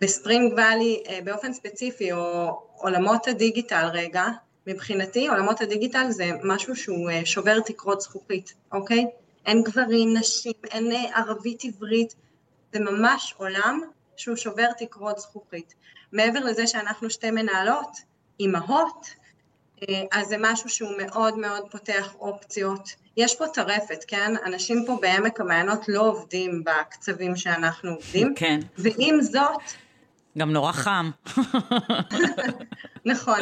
בספרינג 0.00 0.52
ואלי 0.56 1.02
באופן 1.24 1.52
ספציפי, 1.52 2.12
או 2.12 2.48
עולמות 2.76 3.28
הדיגיטל 3.28 3.88
רגע, 3.92 4.24
מבחינתי 4.66 5.28
עולמות 5.28 5.60
הדיגיטל 5.60 6.10
זה 6.10 6.30
משהו 6.44 6.76
שהוא 6.76 7.10
שובר 7.24 7.60
תקרות 7.60 8.00
זכוכית, 8.00 8.54
אוקיי? 8.72 9.06
אין 9.46 9.62
גברים, 9.62 10.16
נשים, 10.16 10.52
אין 10.70 10.92
ערבית 11.14 11.64
עברית, 11.64 12.14
זה 12.72 12.80
ממש 12.80 13.34
עולם 13.36 13.80
שהוא 14.16 14.36
שובר 14.36 14.72
תקרות 14.78 15.18
זכוכית. 15.18 15.74
מעבר 16.12 16.40
לזה 16.40 16.66
שאנחנו 16.66 17.10
שתי 17.10 17.30
מנהלות, 17.30 17.96
אימהות, 18.40 19.06
אה, 19.06 19.19
אז 20.12 20.28
זה 20.28 20.36
משהו 20.40 20.68
שהוא 20.68 20.90
מאוד 20.98 21.38
מאוד 21.38 21.70
פותח 21.70 22.14
אופציות. 22.20 22.88
יש 23.16 23.36
פה 23.36 23.46
טרפת, 23.46 24.04
כן? 24.08 24.34
אנשים 24.46 24.84
פה 24.86 24.98
בעמק 25.00 25.40
המעיינות 25.40 25.88
לא 25.88 26.00
עובדים 26.00 26.64
בקצבים 26.64 27.36
שאנחנו 27.36 27.90
עובדים. 27.90 28.34
כן. 28.36 28.60
ועם 28.78 29.22
זאת... 29.22 29.60
גם 30.38 30.52
נורא 30.52 30.72
חם. 30.72 31.10
נכון. 33.04 33.38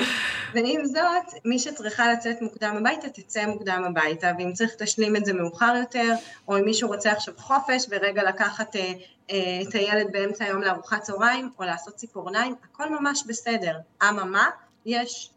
ועם 0.55 0.85
זאת, 0.85 1.41
מי 1.45 1.59
שצריכה 1.59 2.13
לצאת 2.13 2.43
מוקדם 2.43 2.77
הביתה, 2.79 3.09
תצא 3.09 3.47
מוקדם 3.47 3.85
הביתה, 3.87 4.33
ואם 4.39 4.53
צריך 4.53 4.75
תשלים 4.79 5.17
את 5.17 5.25
זה 5.25 5.33
מאוחר 5.33 5.75
יותר, 5.81 6.15
או 6.49 6.59
אם 6.59 6.65
מישהו 6.65 6.89
רוצה 6.89 7.13
עכשיו 7.13 7.35
חופש 7.37 7.87
ורגע 7.91 8.23
לקחת 8.23 8.77
אה, 8.77 8.93
אה, 9.31 9.37
את 9.69 9.75
הילד 9.75 10.07
באמצע 10.13 10.45
היום 10.45 10.63
לארוחת 10.63 11.03
צהריים, 11.03 11.51
או 11.59 11.65
לעשות 11.65 11.95
ציפורניים, 11.95 12.55
הכל 12.65 12.91
ממש 13.01 13.25
בסדר. 13.27 13.79
אממה, 14.09 14.47
יש 14.87 15.31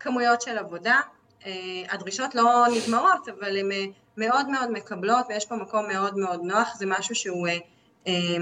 כמויות 0.00 0.42
של 0.42 0.58
עבודה, 0.58 1.00
אה, 1.46 1.52
הדרישות 1.88 2.34
לא 2.34 2.66
נגמרות, 2.76 3.28
אבל 3.28 3.56
הן 3.56 3.72
אה, 3.72 3.84
מאוד 4.16 4.48
מאוד 4.48 4.70
מקבלות 4.70 5.26
ויש 5.28 5.46
פה 5.46 5.56
מקום 5.56 5.88
מאוד 5.88 6.18
מאוד 6.18 6.40
נוח, 6.42 6.76
זה 6.78 6.86
משהו 6.86 7.14
שהוא, 7.14 7.48
אה, 8.06 8.36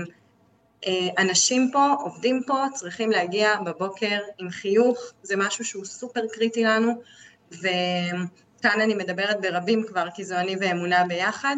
אנשים 1.19 1.71
פה, 1.73 1.95
עובדים 2.01 2.43
פה, 2.47 2.65
צריכים 2.75 3.11
להגיע 3.11 3.57
בבוקר 3.65 4.19
עם 4.39 4.51
חיוך, 4.51 4.99
זה 5.23 5.37
משהו 5.37 5.65
שהוא 5.65 5.85
סופר 5.85 6.21
קריטי 6.33 6.65
לנו, 6.65 7.03
וכאן 7.53 8.81
אני 8.81 8.95
מדברת 8.95 9.41
ברבים 9.41 9.85
כבר, 9.89 10.07
כי 10.15 10.25
זו 10.25 10.35
אני 10.35 10.57
ואמונה 10.61 11.05
ביחד, 11.05 11.57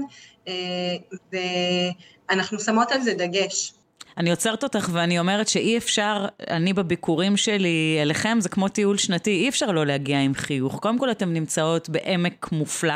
ואנחנו 1.32 2.60
שמות 2.60 2.92
על 2.92 3.00
זה 3.00 3.14
דגש. 3.14 3.74
אני 4.18 4.30
עוצרת 4.30 4.64
אותך 4.64 4.88
ואני 4.92 5.18
אומרת 5.18 5.48
שאי 5.48 5.76
אפשר, 5.78 6.26
אני 6.50 6.72
בביקורים 6.72 7.36
שלי 7.36 7.98
אליכם, 8.02 8.38
זה 8.40 8.48
כמו 8.48 8.68
טיול 8.68 8.98
שנתי, 8.98 9.30
אי 9.30 9.48
אפשר 9.48 9.66
לא 9.66 9.86
להגיע 9.86 10.20
עם 10.20 10.34
חיוך. 10.34 10.78
קודם 10.80 10.98
כל 10.98 11.10
אתן 11.10 11.32
נמצאות 11.32 11.88
בעמק 11.88 12.48
מופלא. 12.52 12.94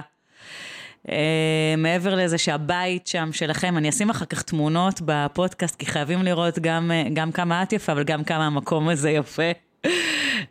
מעבר 1.78 2.14
לזה 2.14 2.38
שהבית 2.38 3.06
שם 3.06 3.32
שלכם, 3.32 3.76
אני 3.76 3.88
אשים 3.88 4.10
אחר 4.10 4.24
כך 4.24 4.42
תמונות 4.42 5.00
בפודקאסט, 5.04 5.76
כי 5.76 5.86
חייבים 5.86 6.22
לראות 6.22 6.58
גם, 6.58 6.90
גם 7.12 7.32
כמה 7.32 7.62
את 7.62 7.72
יפה, 7.72 7.92
אבל 7.92 8.04
גם 8.04 8.24
כמה 8.24 8.46
המקום 8.46 8.88
הזה 8.88 9.10
יפה. 9.10 9.50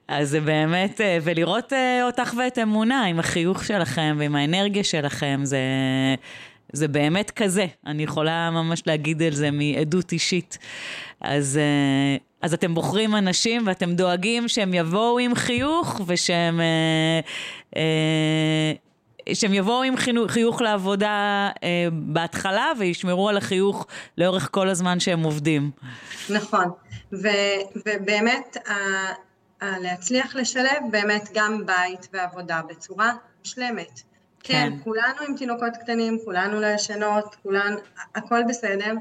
אז 0.07 0.29
זה 0.29 0.41
באמת, 0.41 1.01
ולראות 1.23 1.73
אותך 2.03 2.33
ואת 2.37 2.57
אמונה 2.57 3.03
עם 3.05 3.19
החיוך 3.19 3.65
שלכם 3.65 4.15
ועם 4.19 4.35
האנרגיה 4.35 4.83
שלכם, 4.83 5.39
זה, 5.43 5.59
זה 6.73 6.87
באמת 6.87 7.31
כזה, 7.31 7.65
אני 7.85 8.03
יכולה 8.03 8.51
ממש 8.51 8.83
להגיד 8.85 9.23
על 9.23 9.33
זה 9.33 9.51
מעדות 9.51 10.11
אישית. 10.11 10.57
אז, 11.21 11.57
אה, 11.57 12.17
אז 12.41 12.53
אתם 12.53 12.73
בוחרים 12.73 13.15
אנשים 13.15 13.67
ואתם 13.67 13.95
דואגים 13.95 14.47
שהם 14.47 14.73
יבואו 14.73 15.19
עם 15.19 15.35
חיוך 15.35 16.01
ושהם... 16.07 16.61
אה, 16.61 17.19
אה, 17.75 18.73
שהם 19.33 19.53
יבואו 19.53 19.83
עם 19.83 19.95
חיוך, 20.27 20.61
לעבודה 20.61 21.49
בהתחלה 21.91 22.71
וישמרו 22.79 23.29
על 23.29 23.37
החיוך 23.37 23.87
לאורך 24.17 24.49
כל 24.51 24.69
הזמן 24.69 24.99
שהם 24.99 25.23
עובדים. 25.23 25.71
נכון, 26.29 26.65
ו, 27.13 27.27
ובאמת 27.75 28.57
להצליח 29.61 30.35
לשלב 30.35 30.81
באמת 30.91 31.29
גם 31.33 31.65
בית 31.65 32.07
ועבודה 32.13 32.61
בצורה 32.69 33.11
שלמת. 33.43 34.01
כן, 34.47 34.69
כן, 34.71 34.83
כולנו 34.83 35.21
עם 35.27 35.37
תינוקות 35.37 35.77
קטנים, 35.81 36.17
כולנו 36.25 36.61
לא 36.61 36.67
ישנות, 36.67 37.35
כולן, 37.43 37.75
הכל 38.15 38.43
בסדר, 38.47 38.93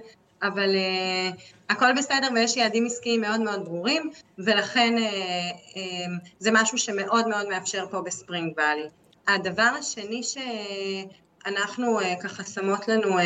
אבל 0.43 0.75
uh, 0.75 1.41
הכל 1.71 1.93
בסדר 1.97 2.29
ויש 2.35 2.57
יעדים 2.57 2.87
עסקיים 2.87 3.21
מאוד 3.21 3.41
מאוד 3.41 3.65
ברורים, 3.65 4.11
ולכן 4.39 4.95
uh, 4.97 5.75
uh, 5.75 6.29
זה 6.39 6.51
משהו 6.53 6.79
שמאוד 6.79 7.29
מאוד 7.29 7.49
מאפשר 7.49 7.87
פה 7.91 8.01
בספרינג 8.03 8.53
ואלי. 8.57 8.89
הדבר 9.29 9.71
השני 9.79 10.23
שאנחנו 10.23 12.01
uh, 12.01 12.05
ככה 12.23 12.45
שמות 12.45 12.89
לנו 12.89 13.19
uh, 13.19 13.23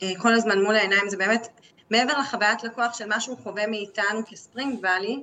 uh, 0.00 0.04
כל 0.18 0.34
הזמן 0.34 0.62
מול 0.62 0.76
העיניים 0.76 1.08
זה 1.08 1.16
באמת 1.16 1.48
מעבר 1.90 2.18
לחוויית 2.18 2.64
לקוח 2.64 2.94
של 2.94 3.08
מה 3.08 3.20
שהוא 3.20 3.38
חווה 3.42 3.66
מאיתנו 3.66 4.26
כספרינג 4.30 4.78
ואלי, 4.82 5.22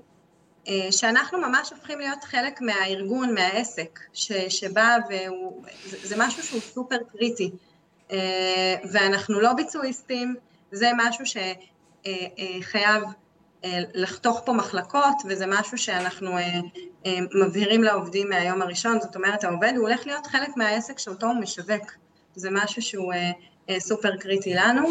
שאנחנו 0.92 1.38
ממש 1.38 1.70
הופכים 1.74 2.00
להיות 2.00 2.24
חלק 2.24 2.62
מהארגון, 2.62 3.34
מהעסק, 3.34 4.00
ש, 4.14 4.32
שבא 4.32 4.98
והוא, 5.10 5.64
זה, 5.86 5.98
זה 6.04 6.16
משהו 6.18 6.44
שהוא 6.44 6.62
סופר 6.62 6.98
קריטי, 7.12 7.52
אה, 8.12 8.76
ואנחנו 8.92 9.40
לא 9.40 9.54
ביצועיסטים, 9.54 10.36
זה 10.72 10.92
משהו 10.98 11.26
שחייב 11.26 13.04
אה, 13.64 13.80
לחתוך 13.94 14.42
פה 14.46 14.54
מחלקות, 14.54 15.16
וזה 15.30 15.46
משהו 15.48 15.78
שאנחנו 15.78 16.38
מבהירים 17.34 17.84
לעובדים 17.84 18.30
מהיום 18.30 18.62
הראשון, 18.62 19.02
זאת 19.02 19.16
אומרת 19.16 19.44
העובד 19.44 19.74
הוא 19.76 19.88
הולך 19.88 20.08
להיות 20.08 20.28
חלק 20.28 20.58
מהעסק 20.58 21.00
שאותו 21.00 21.26
הוא 21.26 21.36
משווק, 21.36 21.92
זה 22.36 22.50
משהו 22.52 22.82
שהוא 22.82 23.14
סופר 23.80 24.18
קריטי 24.18 24.54
לנו, 24.54 24.90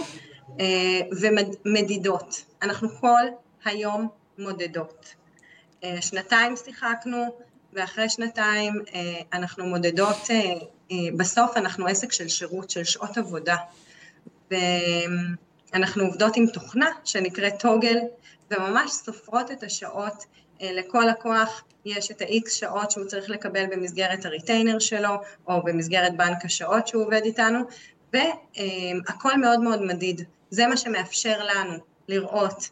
ומדידות, 1.65 2.45
אנחנו 2.63 2.89
כל 2.89 3.23
היום 3.65 4.09
מודדות. 4.39 5.15
אה, 5.85 6.03
שנתיים 6.03 6.55
שיחקנו, 6.57 7.37
ואחרי 7.73 8.09
שנתיים 8.09 8.73
אה, 8.95 9.21
אנחנו 9.33 9.67
מודדות, 9.67 10.31
אה, 10.31 10.97
בסוף 11.17 11.57
אנחנו 11.57 11.87
עסק 11.87 12.13
של 12.13 12.29
שירות, 12.29 12.71
של 12.71 12.85
שעות 12.85 13.19
עבודה. 13.19 13.57
ואנחנו 14.51 16.05
עובדות 16.05 16.37
עם 16.37 16.47
תוכנה 16.47 16.89
שנקראת 17.05 17.53
טוגל, 17.61 17.99
וממש 18.51 18.91
סופרות 18.91 19.51
את 19.51 19.63
השעות. 19.63 20.25
לכל 20.61 21.05
לקוח 21.11 21.65
יש 21.85 22.11
את 22.11 22.23
ה-X 22.23 22.51
שעות 22.51 22.91
שהוא 22.91 23.05
צריך 23.05 23.31
לקבל 23.31 23.65
במסגרת 23.71 24.25
הריטיינר 24.25 24.79
שלו, 24.79 25.11
או 25.49 25.63
במסגרת 25.63 26.17
בנק 26.17 26.45
השעות 26.45 26.89
שהוא 26.89 27.05
עובד 27.05 27.21
איתנו, 27.25 27.59
והכל 28.13 29.37
מאוד 29.41 29.61
מאוד 29.61 29.83
מדיד. 29.83 30.23
זה 30.51 30.67
מה 30.67 30.77
שמאפשר 30.77 31.45
לנו 31.45 31.79
לראות. 32.09 32.69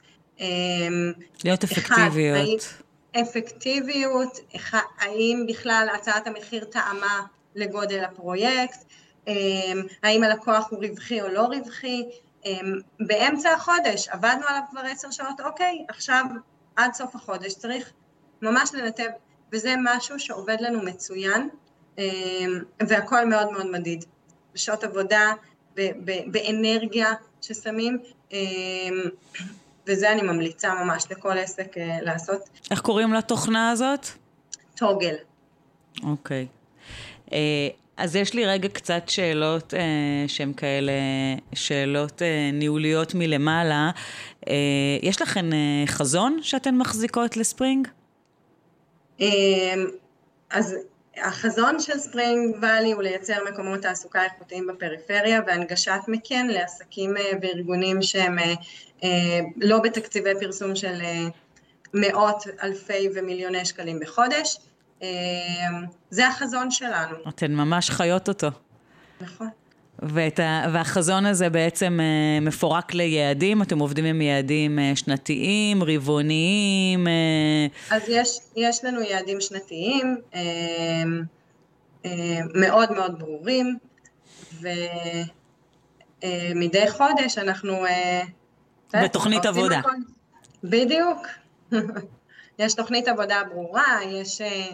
להיות 1.45 1.65
אפקטיביות. 1.65 2.61
אחד, 2.61 2.90
אפקטיביות, 3.17 4.39
האם 4.99 5.45
בכלל 5.49 5.89
הצעת 5.95 6.27
המחיר 6.27 6.65
טעמה 6.65 7.21
לגודל 7.55 8.05
הפרויקט, 8.05 8.85
אמ, 9.27 9.83
האם 10.03 10.23
הלקוח 10.25 10.69
הוא 10.71 10.85
רווחי 10.85 11.23
או 11.23 11.29
לא 11.29 11.43
רווחי, 11.43 12.05
אמ, 12.45 12.81
באמצע 13.01 13.51
החודש 13.51 14.09
עבדנו 14.09 14.47
עליו 14.47 14.63
כבר 14.71 14.81
עשר 14.81 15.11
שעות, 15.11 15.41
אוקיי, 15.41 15.85
עכשיו 15.89 16.25
עד 16.77 16.95
סוף 16.95 17.15
החודש 17.15 17.55
צריך 17.55 17.93
ממש 18.43 18.71
לנתב, 18.75 19.09
וזה 19.53 19.75
משהו 19.85 20.21
שעובד 20.21 20.57
לנו 20.61 20.83
מצוין, 20.83 21.49
אמ, 21.99 22.05
והכל 22.89 23.25
מאוד 23.25 23.53
מאוד 23.53 23.67
מדיד. 23.71 24.05
בשעות 24.55 24.85
עבודה, 24.85 25.33
באנרגיה 26.27 27.13
ששמים, 27.41 27.99
וזה 29.91 30.13
אני 30.13 30.23
ממליצה 30.23 30.75
ממש 30.75 31.05
לכל 31.11 31.39
עסק 31.39 31.77
uh, 31.77 31.81
לעשות. 32.03 32.49
איך 32.71 32.81
קוראים 32.81 33.13
לתוכנה 33.13 33.71
הזאת? 33.71 34.07
טוגל. 34.77 35.15
אוקיי. 36.03 36.47
Okay. 36.47 37.33
אה, 37.33 37.39
uh, 37.71 37.81
אז 37.97 38.17
יש 38.17 38.35
לי 38.35 38.47
רגע 38.47 38.69
קצת 38.69 39.09
שאלות 39.09 39.75
uh, 39.75 39.77
שהן 40.29 40.53
כאלה, 40.53 40.93
שאלות 41.55 42.23
uh, 42.23 42.53
ניהוליות 42.53 43.15
מלמעלה. 43.15 43.91
Uh, 44.41 44.49
יש 45.03 45.23
לכן 45.23 45.51
uh, 45.51 45.55
חזון 45.87 46.39
שאתן 46.43 46.79
מחזיקות 46.79 47.37
לספרינג? 47.37 47.89
Uh, 49.19 49.23
אז 50.51 50.77
החזון 51.17 51.81
של 51.81 51.99
ספרינג 51.99 52.57
ואלי 52.61 52.93
הוא 52.93 53.03
לייצר 53.03 53.37
מקומות 53.53 53.83
תעסוקה 53.83 54.25
איכותיים 54.25 54.67
בפריפריה 54.67 55.41
והנגשת 55.47 56.01
מכן 56.09 56.47
לעסקים 56.47 57.17
אה, 57.17 57.23
וארגונים 57.43 58.03
שהם 58.03 58.39
אה, 58.39 58.55
אה, 59.05 59.41
לא 59.57 59.79
בתקציבי 59.79 60.31
פרסום 60.41 60.77
של 60.77 61.03
מאות 61.95 62.45
אלפי 62.63 63.09
ומיליוני 63.15 63.65
שקלים 63.65 64.01
בחודש. 64.01 64.59
זה 66.11 66.29
החזון 66.29 66.71
שלנו. 66.71 67.17
אתן 67.29 67.53
ממש 67.53 67.91
חיות 67.91 68.29
אותו. 68.29 68.49
נכון. 69.21 69.49
ה, 70.03 70.67
והחזון 70.73 71.27
הזה 71.27 71.51
בעצם 71.51 71.99
אה, 72.01 72.41
מפורק 72.41 72.95
ליעדים, 72.95 73.63
אתם 73.63 73.79
עובדים 73.79 74.05
עם 74.05 74.21
יעדים 74.21 74.79
אה, 74.79 74.93
שנתיים, 74.95 75.83
רבעוניים? 75.83 77.09
אה... 77.09 77.67
אז 77.91 78.03
יש, 78.09 78.39
יש 78.57 78.85
לנו 78.85 79.01
יעדים 79.01 79.41
שנתיים 79.41 80.17
אה, 80.35 80.41
אה, 82.05 82.41
מאוד 82.55 82.93
מאוד 82.93 83.19
ברורים, 83.19 83.77
ומדי 84.61 84.83
אה, 86.83 86.91
חודש 86.91 87.39
אנחנו... 87.39 87.87
אה, 87.87 88.23
בתוכנית 89.05 89.47
עבודה. 89.47 89.79
הכל, 89.79 89.91
בדיוק. 90.65 91.27
יש 92.59 92.75
תוכנית 92.75 93.09
עבודה 93.09 93.43
ברורה, 93.53 93.99
יש... 94.07 94.41
אה, 94.41 94.67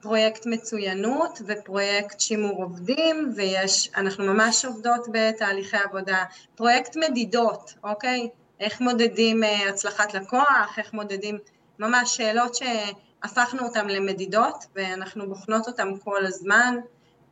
פרויקט 0.00 0.46
מצוינות 0.46 1.42
ופרויקט 1.46 2.20
שימור 2.20 2.62
עובדים 2.62 3.32
ויש, 3.36 3.90
אנחנו 3.96 4.24
ממש 4.24 4.64
עובדות 4.64 5.06
בתהליכי 5.12 5.76
עבודה, 5.76 6.24
פרויקט 6.54 6.96
מדידות, 6.96 7.74
אוקיי? 7.84 8.28
איך 8.60 8.80
מודדים 8.80 9.44
אה, 9.44 9.68
הצלחת 9.68 10.14
לקוח, 10.14 10.74
איך 10.78 10.92
מודדים, 10.92 11.38
ממש 11.78 12.16
שאלות 12.16 12.54
שהפכנו 12.54 13.66
אותן 13.66 13.88
למדידות 13.88 14.64
ואנחנו 14.74 15.28
בוחנות 15.28 15.66
אותן 15.66 15.88
כל 16.04 16.26
הזמן. 16.26 16.76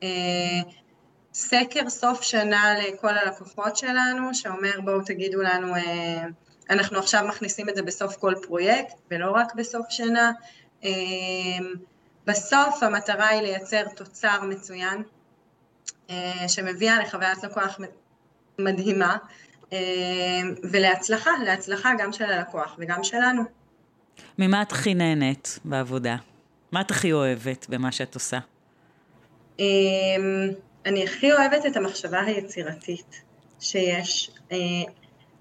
אה, 0.03 0.09
סקר 1.35 1.91
סוף 1.91 2.23
שנה 2.23 2.75
לכל 2.79 3.19
הלקוחות 3.19 3.77
שלנו, 3.77 4.35
שאומר 4.35 4.81
בואו 4.85 5.01
תגידו 5.01 5.43
לנו, 5.43 5.75
אה, 5.75 6.25
אנחנו 6.71 6.99
עכשיו 6.99 7.25
מכניסים 7.29 7.69
את 7.69 7.77
זה 7.77 7.83
בסוף 7.83 8.17
כל 8.17 8.35
פרויקט 8.43 8.95
ולא 9.11 9.31
רק 9.31 9.55
בסוף 9.55 9.87
שנה. 9.91 10.33
בסוף 12.27 12.83
המטרה 12.83 13.29
היא 13.29 13.43
לייצר 13.43 13.89
תוצר 13.89 14.43
מצוין, 14.43 15.03
אה, 16.11 16.49
שמביאה 16.49 16.99
לחוויית 16.99 17.45
לקוח 17.45 17.79
מדהימה, 18.59 19.17
אה, 19.73 19.79
ולהצלחה, 20.73 21.31
להצלחה 21.45 21.91
גם 21.99 22.13
של 22.13 22.25
הלקוח 22.25 22.77
וגם 22.79 23.05
שלנו. 23.05 23.43
ממה 24.39 24.63
את 24.63 24.73
הכי 24.73 24.95
נהנית 24.95 25.59
בעבודה? 25.65 26.17
מה 26.73 26.81
את 26.81 26.91
הכי 26.91 27.13
אוהבת 27.13 27.67
במה 27.69 27.93
שאת 27.93 28.15
עושה? 28.15 28.39
אה, 29.61 29.65
אני 30.87 31.05
הכי 31.05 31.33
אוהבת 31.33 31.67
את 31.67 31.77
המחשבה 31.77 32.21
היצירתית 32.21 33.23
שיש. 33.61 34.31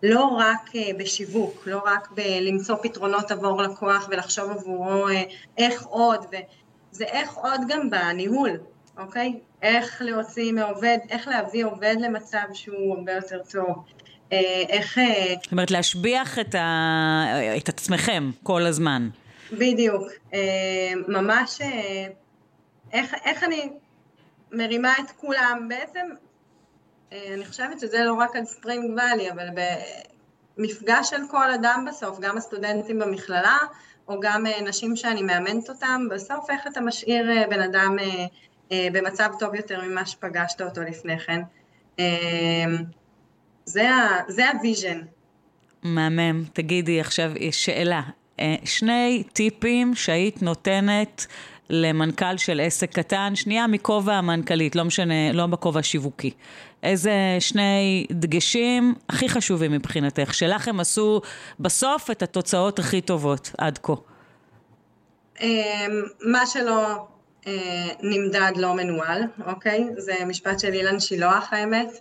לא 0.03 0.25
רק 0.25 0.71
בשיווק, 0.97 1.67
לא 1.67 1.81
רק 1.85 2.11
בלמצוא 2.11 2.75
פתרונות 2.81 3.31
עבור 3.31 3.61
לקוח 3.61 4.07
ולחשוב 4.11 4.51
עבורו 4.51 5.07
איך 5.57 5.83
עוד, 5.85 6.25
זה 6.95 7.05
איך 7.05 7.34
עוד 7.34 7.62
גם 7.67 7.89
בניהול, 7.89 8.51
אוקיי? 8.97 9.39
איך 9.62 10.01
להוציא 10.05 10.51
מעובד, 10.51 10.97
איך 11.10 11.27
להביא 11.27 11.65
עובד 11.65 11.95
למצב 11.99 12.43
שהוא 12.53 12.95
הרבה 12.97 13.12
יותר 13.12 13.41
טוב. 13.51 13.86
אה, 14.31 14.63
איך... 14.69 14.97
אה, 14.97 15.36
זאת 15.43 15.51
אומרת, 15.51 15.71
להשביח 15.71 16.39
את, 16.39 16.55
ה... 16.55 17.25
את 17.58 17.69
עצמכם 17.69 18.31
כל 18.43 18.65
הזמן. 18.65 19.10
בדיוק. 19.51 20.03
אה, 20.34 20.39
ממש, 21.08 21.62
איך, 22.93 23.15
איך 23.25 23.43
אני 23.43 23.69
מרימה 24.51 24.93
את 24.99 25.12
כולם, 25.12 25.65
בעצם 25.69 26.05
אני 27.12 27.45
חושבת 27.45 27.79
שזה 27.79 28.03
לא 28.03 28.13
רק 28.13 28.36
על 28.36 28.45
ספרינג 28.45 28.97
ואלי, 28.97 29.31
אבל 29.31 29.47
במפגש 30.58 31.10
של 31.10 31.21
כל 31.31 31.51
אדם 31.51 31.86
בסוף, 31.89 32.19
גם 32.19 32.38
הסטודנטים 32.38 32.99
במכללה, 32.99 33.58
או 34.07 34.19
גם 34.21 34.45
נשים 34.65 34.95
שאני 34.95 35.21
מאמנת 35.21 35.69
אותם, 35.69 36.07
בסוף 36.11 36.49
איך 36.49 36.67
אתה 36.67 36.81
משאיר 36.81 37.47
בן 37.49 37.61
אדם 37.61 37.97
במצב 38.71 39.29
טוב 39.39 39.55
יותר 39.55 39.81
ממה 39.81 40.05
שפגשת 40.05 40.61
אותו 40.61 40.81
לפני 40.81 41.19
כן. 41.19 41.41
זה 44.27 44.49
ה 44.53 44.59
vision. 44.59 45.01
מהמם. 45.83 46.43
תגידי 46.53 46.99
עכשיו 46.99 47.31
שאלה. 47.51 48.01
שני 48.65 49.23
טיפים 49.33 49.95
שהיית 49.95 50.41
נותנת 50.41 51.27
למנכ"ל 51.69 52.38
של 52.38 52.60
עסק 52.60 52.91
קטן, 52.93 53.36
שנייה 53.36 53.67
מכובע 53.67 54.13
המנכ"לית, 54.13 54.75
לא 54.75 54.86
משנה, 54.86 55.32
לא 55.34 55.45
בכובע 55.45 55.80
השיווקי. 55.80 56.32
איזה 56.84 57.12
שני 57.39 58.06
דגשים 58.12 58.95
הכי 59.10 59.30
חשובים 59.30 59.71
מבחינתך, 59.71 60.34
שלך 60.34 60.67
הם 60.67 60.80
עשו 60.80 61.21
בסוף 61.60 62.12
את 62.12 62.23
התוצאות 62.23 62.80
הכי 62.80 63.01
טובות 63.01 63.51
עד 63.58 63.80
כה? 63.84 63.93
מה 66.21 66.45
שלא 66.45 67.08
נמדד 68.04 68.51
לא 68.56 68.73
מנוהל, 68.73 69.23
אוקיי? 69.45 69.88
זה 69.97 70.13
משפט 70.28 70.60
של 70.60 70.73
אילן 70.73 70.99
שילוח 70.99 71.47
האמת. 71.51 71.91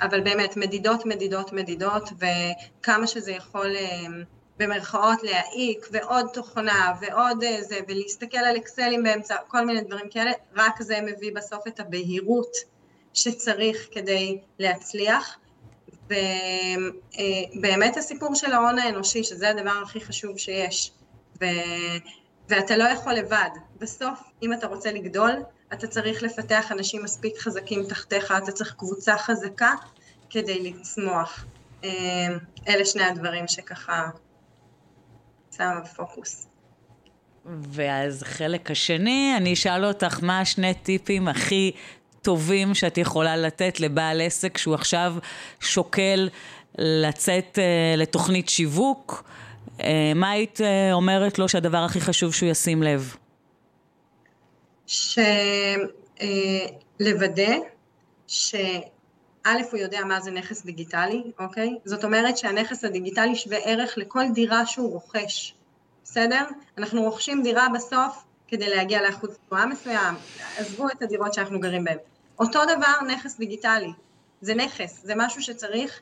אבל 0.00 0.20
באמת 0.20 0.56
מדידות, 0.56 1.06
מדידות, 1.06 1.52
מדידות, 1.52 2.10
וכמה 2.18 3.06
שזה 3.06 3.32
יכול 3.32 3.66
במרכאות 4.60 5.22
להעיק, 5.22 5.86
ועוד 5.90 6.26
תוכנה, 6.32 6.92
ועוד 7.00 7.44
זה, 7.60 7.78
ולהסתכל 7.88 8.38
על 8.38 8.56
אקסלים 8.56 9.02
באמצע, 9.02 9.36
כל 9.48 9.66
מיני 9.66 9.80
דברים 9.80 10.08
כאלה, 10.10 10.30
רק 10.56 10.82
זה 10.82 11.00
מביא 11.00 11.32
בסוף 11.34 11.66
את 11.66 11.80
הבהירות 11.80 12.56
שצריך 13.14 13.88
כדי 13.90 14.40
להצליח. 14.58 15.38
ובאמת 16.06 17.96
הסיפור 17.96 18.34
של 18.34 18.52
ההון 18.52 18.78
האנושי, 18.78 19.24
שזה 19.24 19.50
הדבר 19.50 19.80
הכי 19.82 20.00
חשוב 20.00 20.38
שיש, 20.38 20.92
ו... 21.40 21.44
ואתה 22.48 22.76
לא 22.76 22.84
יכול 22.84 23.12
לבד. 23.12 23.50
בסוף, 23.78 24.20
אם 24.42 24.52
אתה 24.52 24.66
רוצה 24.66 24.92
לגדול, 24.92 25.30
אתה 25.72 25.86
צריך 25.86 26.22
לפתח 26.22 26.72
אנשים 26.72 27.04
מספיק 27.04 27.38
חזקים 27.38 27.84
תחתיך, 27.88 28.34
אתה 28.44 28.52
צריך 28.52 28.74
קבוצה 28.78 29.18
חזקה 29.18 29.74
כדי 30.30 30.70
לצמוח. 30.70 31.44
אלה 32.68 32.84
שני 32.84 33.04
הדברים 33.04 33.48
שככה 33.48 34.08
שמה 35.60 35.80
בפוקוס. 35.80 36.46
ואז 37.46 38.22
חלק 38.22 38.70
השני, 38.70 39.34
אני 39.36 39.52
אשאל 39.52 39.84
אותך 39.84 40.18
מה 40.22 40.40
השני 40.40 40.74
טיפים 40.74 41.28
הכי 41.28 41.72
טובים 42.22 42.74
שאת 42.74 42.98
יכולה 42.98 43.36
לתת 43.36 43.80
לבעל 43.80 44.20
עסק 44.20 44.58
שהוא 44.58 44.74
עכשיו 44.74 45.14
שוקל 45.60 46.28
לצאת 46.78 47.58
לתוכנית 47.96 48.48
שיווק, 48.48 49.24
מה 50.14 50.30
היית 50.30 50.60
אומרת 50.92 51.38
לו 51.38 51.48
שהדבר 51.48 51.78
הכי 51.78 52.00
חשוב 52.00 52.34
שהוא 52.34 52.48
ישים 52.48 52.82
לב? 52.82 53.16
שלוודא 54.86 55.22
שא' 59.44 59.70
הוא 59.70 59.80
יודע 59.80 60.04
מה 60.04 60.20
זה 60.20 60.30
נכס 60.30 60.64
דיגיטלי, 60.64 61.22
אוקיי? 61.38 61.78
זאת 61.84 62.04
אומרת 62.04 62.38
שהנכס 62.38 62.84
הדיגיטלי 62.84 63.36
שווה 63.36 63.58
ערך 63.58 63.98
לכל 63.98 64.24
דירה 64.34 64.66
שהוא 64.66 64.92
רוכש, 64.92 65.54
בסדר? 66.04 66.44
אנחנו 66.78 67.02
רוכשים 67.02 67.42
דירה 67.42 67.66
בסוף 67.74 68.24
כדי 68.48 68.70
להגיע 68.70 69.02
לאחוז 69.02 69.38
תנועה 69.48 69.66
מסוים, 69.66 70.14
עזבו 70.58 70.88
את 70.88 71.02
הדירות 71.02 71.34
שאנחנו 71.34 71.60
גרים 71.60 71.84
בהן. 71.84 71.98
אותו 72.38 72.60
דבר 72.64 73.06
נכס 73.06 73.38
דיגיטלי, 73.38 73.92
זה 74.40 74.54
נכס, 74.54 75.00
זה 75.02 75.12
משהו 75.16 75.42
שצריך 75.42 76.00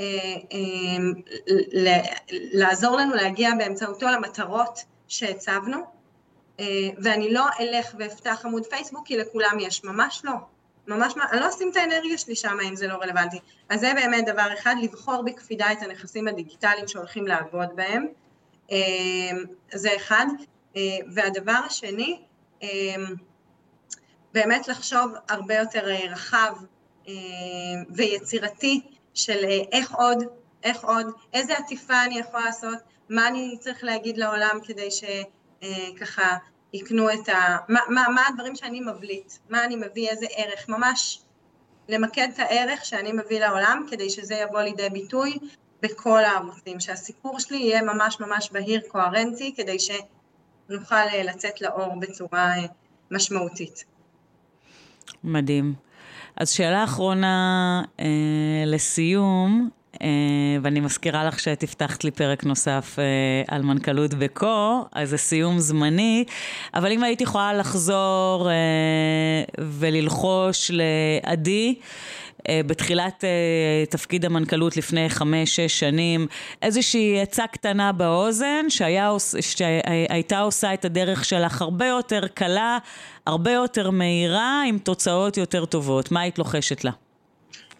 אה, 0.00 0.04
אה, 0.52 1.96
לעזור 2.30 2.96
לנו 2.96 3.14
להגיע 3.14 3.50
באמצעותו 3.58 4.06
למטרות 4.06 4.78
שהצבנו, 5.08 5.78
אה, 6.60 6.64
ואני 7.02 7.32
לא 7.32 7.44
אלך 7.60 7.94
ואפתח 7.98 8.42
עמוד 8.44 8.66
פייסבוק 8.66 9.06
כי 9.06 9.16
לכולם 9.16 9.56
יש, 9.60 9.84
ממש 9.84 10.22
לא. 10.24 10.32
ממש, 10.88 11.14
אני 11.32 11.40
לא 11.40 11.48
אשים 11.48 11.70
את 11.70 11.76
האנרגיה 11.76 12.18
שלי 12.18 12.36
שם 12.36 12.56
אם 12.68 12.76
זה 12.76 12.86
לא 12.86 12.94
רלוונטי. 12.94 13.38
אז 13.68 13.80
זה 13.80 13.92
באמת 13.94 14.26
דבר 14.26 14.48
אחד, 14.58 14.74
לבחור 14.82 15.22
בקפידה 15.22 15.72
את 15.72 15.82
הנכסים 15.82 16.28
הדיגיטליים 16.28 16.88
שהולכים 16.88 17.26
לעבוד 17.26 17.68
בהם, 17.76 18.06
זה 19.72 19.88
אחד. 19.96 20.26
והדבר 21.14 21.60
השני, 21.66 22.22
באמת 24.32 24.68
לחשוב 24.68 25.12
הרבה 25.28 25.54
יותר 25.54 25.86
רחב 26.10 26.52
ויצירתי 27.90 28.80
של 29.14 29.44
איך 29.72 29.92
עוד, 29.92 30.24
איך 30.62 30.84
עוד, 30.84 31.06
איזה 31.32 31.58
עטיפה 31.58 32.02
אני 32.04 32.18
יכולה 32.18 32.44
לעשות, 32.44 32.78
מה 33.08 33.28
אני 33.28 33.56
צריך 33.60 33.84
להגיד 33.84 34.18
לעולם 34.18 34.58
כדי 34.64 34.88
שככה 34.90 36.36
יקנו 36.72 37.10
את 37.10 37.28
ה... 37.28 37.56
מה, 37.68 37.80
מה, 37.88 38.04
מה 38.14 38.22
הדברים 38.28 38.56
שאני 38.56 38.80
מבליט, 38.80 39.32
מה 39.50 39.64
אני 39.64 39.76
מביא, 39.76 40.10
איזה 40.10 40.26
ערך, 40.36 40.68
ממש 40.68 41.20
למקד 41.88 42.28
את 42.34 42.38
הערך 42.38 42.84
שאני 42.84 43.12
מביא 43.12 43.40
לעולם 43.40 43.86
כדי 43.90 44.10
שזה 44.10 44.34
יבוא 44.34 44.60
לידי 44.60 44.90
ביטוי 44.90 45.38
בכל 45.82 46.24
הערוצים, 46.24 46.80
שהסיפור 46.80 47.40
שלי 47.40 47.56
יהיה 47.56 47.82
ממש 47.82 48.20
ממש 48.20 48.50
בהיר, 48.52 48.80
קוהרנטי, 48.88 49.54
כדי 49.56 49.76
שנוכל 49.78 51.04
לצאת 51.24 51.60
לאור 51.60 52.00
בצורה 52.00 52.54
משמעותית. 53.10 53.84
מדהים. 55.24 55.74
אז 56.36 56.50
שאלה 56.50 56.84
אחרונה 56.84 57.82
אה, 58.00 58.06
לסיום, 58.66 59.70
אה, 59.70 59.75
ואני 60.62 60.80
מזכירה 60.80 61.24
לך 61.24 61.40
שאת 61.40 61.62
הבטחת 61.62 62.04
לי 62.04 62.10
פרק 62.10 62.44
נוסף 62.44 62.96
אה, 62.98 63.54
על 63.54 63.62
מנכ"לות 63.62 64.14
בקו, 64.14 64.84
אז 64.92 65.10
זה 65.10 65.16
סיום 65.16 65.58
זמני, 65.58 66.24
אבל 66.74 66.92
אם 66.92 67.02
הייתי 67.02 67.24
יכולה 67.24 67.54
לחזור 67.54 68.48
אה, 68.50 68.54
וללחוש 69.58 70.70
לעדי, 70.74 71.74
בתחילת 72.66 73.24
תפקיד 73.90 74.24
המנכ"לות 74.24 74.76
לפני 74.76 75.10
חמש-שש 75.10 75.80
שנים, 75.80 76.26
איזושהי 76.62 77.20
עצה 77.20 77.46
קטנה 77.46 77.92
באוזן 77.92 78.66
שהיה, 78.68 79.12
שהייתה 79.40 80.40
עושה 80.40 80.74
את 80.74 80.84
הדרך 80.84 81.24
שלך 81.24 81.62
הרבה 81.62 81.86
יותר 81.86 82.20
קלה, 82.34 82.78
הרבה 83.26 83.52
יותר 83.52 83.90
מהירה, 83.90 84.62
עם 84.68 84.78
תוצאות 84.78 85.36
יותר 85.36 85.64
טובות. 85.64 86.12
מה 86.12 86.20
היית 86.20 86.38
לוחשת 86.38 86.84
לה? 86.84 86.90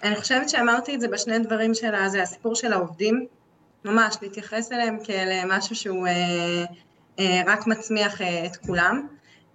אני 0.03 0.17
חושבת 0.17 0.49
שאמרתי 0.49 0.95
את 0.95 1.01
זה 1.01 1.09
בשני 1.09 1.39
דברים 1.39 1.75
שלה, 1.75 2.09
זה 2.09 2.23
הסיפור 2.23 2.55
של 2.55 2.73
העובדים, 2.73 3.27
ממש 3.85 4.17
להתייחס 4.23 4.73
אליהם 4.73 4.99
כאל 5.05 5.41
משהו 5.49 5.77
שהוא 5.77 6.07
אה, 6.07 6.65
אה, 7.19 7.43
רק 7.47 7.67
מצמיח 7.67 8.21
אה, 8.21 8.47
את 8.47 8.57
כולם. 8.57 9.07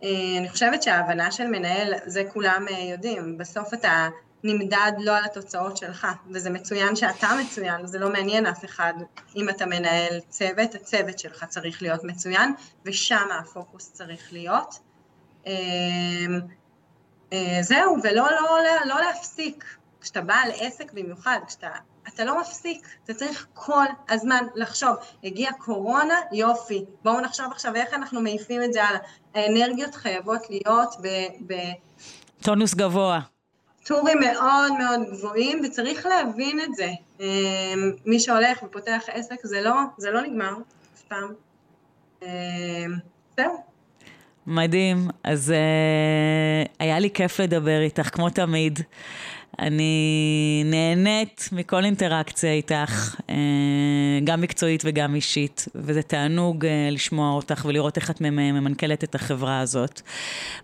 אה, 0.04 0.10
אני 0.38 0.50
חושבת 0.50 0.84
שההבנה 0.84 1.32
של 1.32 1.48
מנהל, 1.48 1.94
זה 2.06 2.24
כולם 2.34 2.66
אה, 2.72 2.80
יודעים, 2.80 3.38
בסוף 3.38 3.74
אתה 3.74 4.10
נמדד 4.44 4.92
לא 4.98 5.18
על 5.18 5.26
התוצאות 5.26 5.78
שלך, 5.78 6.08
וזה 6.30 6.50
מצוין 6.50 6.96
שאתה 6.96 7.28
מצוין, 7.42 7.88
זה 7.88 8.00
לא 8.00 8.10
מעניין 8.10 8.46
אף 8.46 8.66
אחד 8.66 8.94
אם 9.36 9.50
אתה 9.50 9.66
מנהל 9.66 10.20
צוות, 10.30 10.76
הצוות 10.76 11.20
שלך 11.20 11.44
צריך 11.44 11.82
להיות 11.82 12.04
מצוין, 12.04 12.54
ושם 12.86 13.28
הפוקוס 13.40 13.92
צריך 13.94 14.34
להיות. 14.34 14.80
אה, 15.48 15.54
אה, 17.34 17.58
זהו, 17.62 17.98
ולא 18.04 18.32
לא, 18.32 18.60
לא, 18.64 18.86
לא 18.86 19.02
להפסיק, 19.02 19.66
כשאתה 20.02 20.22
בעל 20.22 20.52
עסק 20.60 20.94
במיוחד, 20.94 21.40
כשאתה 21.48 21.70
אתה 22.08 22.26
לא 22.26 22.42
מפסיק, 22.42 22.88
אתה 23.06 23.14
צריך 23.14 23.48
כל 23.54 23.86
הזמן 24.10 24.46
לחשוב, 24.56 24.96
הגיעה 25.24 25.54
קורונה, 25.54 26.14
יופי, 26.32 26.86
בואו 27.04 27.22
נחשוב 27.22 27.46
עכשיו 27.52 27.76
איך 27.76 27.94
אנחנו 27.94 28.22
מעיפים 28.22 28.64
את 28.64 28.74
זה 28.74 28.84
הלאה. 28.84 29.00
האנרגיות 29.36 29.96
חייבות 29.96 30.50
להיות 30.50 30.96
ב... 31.02 31.08
ב... 31.48 31.54
טונוס 32.42 32.74
גבוה. 32.74 33.20
טורים 33.86 34.20
מאוד 34.20 34.72
מאוד 34.80 35.00
גבוהים, 35.12 35.62
וצריך 35.66 36.06
להבין 36.06 36.60
את 36.60 36.76
זה. 36.76 36.90
מי 38.06 38.20
שהולך 38.20 38.64
ופותח 38.64 39.02
עסק, 39.08 39.36
זה 39.44 39.62
לא, 39.62 39.74
זה 39.98 40.12
לא 40.12 40.22
נגמר, 40.22 40.54
אף 40.96 41.02
פעם. 41.08 41.34
זהו. 43.38 43.64
מדהים, 44.48 45.08
אז 45.24 45.54
uh, 45.54 46.70
היה 46.80 47.00
לי 47.00 47.10
כיף 47.14 47.40
לדבר 47.40 47.82
איתך, 47.82 48.10
כמו 48.16 48.30
תמיד. 48.30 48.80
אני 49.60 50.64
נהנית 50.66 51.50
מכל 51.52 51.86
אינטראקציה 51.86 52.52
איתך, 52.52 53.16
uh, 53.20 53.32
גם 54.24 54.42
מקצועית 54.42 54.82
וגם 54.86 55.16
אישית, 55.16 55.66
וזה 55.76 56.02
תענוג 56.02 56.66
uh, 56.66 56.68
לשמוע 56.92 57.32
אותך 57.32 57.66
ולראות 57.66 57.98
איך 57.98 58.12
את 58.12 58.22
ממנכלת 58.22 59.04
את 59.04 59.16
החברה 59.16 59.60
הזאת. 59.60 60.02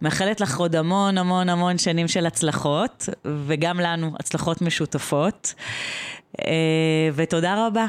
מאחלת 0.02 0.42
לך 0.42 0.58
עוד 0.58 0.76
המון 0.76 1.18
המון 1.18 1.50
המון 1.50 1.78
שנים 1.78 2.08
של 2.08 2.26
הצלחות, 2.26 3.10
וגם 3.48 3.80
לנו 3.80 4.12
הצלחות 4.20 4.62
משותפות, 4.62 5.54
uh, 6.38 6.42
ותודה 7.16 7.68
רבה. 7.68 7.86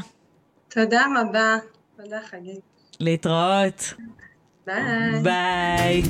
תודה 0.69 1.05
רבה, 1.21 1.57
תודה 1.97 2.19
חגית. 2.31 2.61
להתראות. 3.01 3.95
ביי. 4.67 5.23
ביי. 5.23 6.03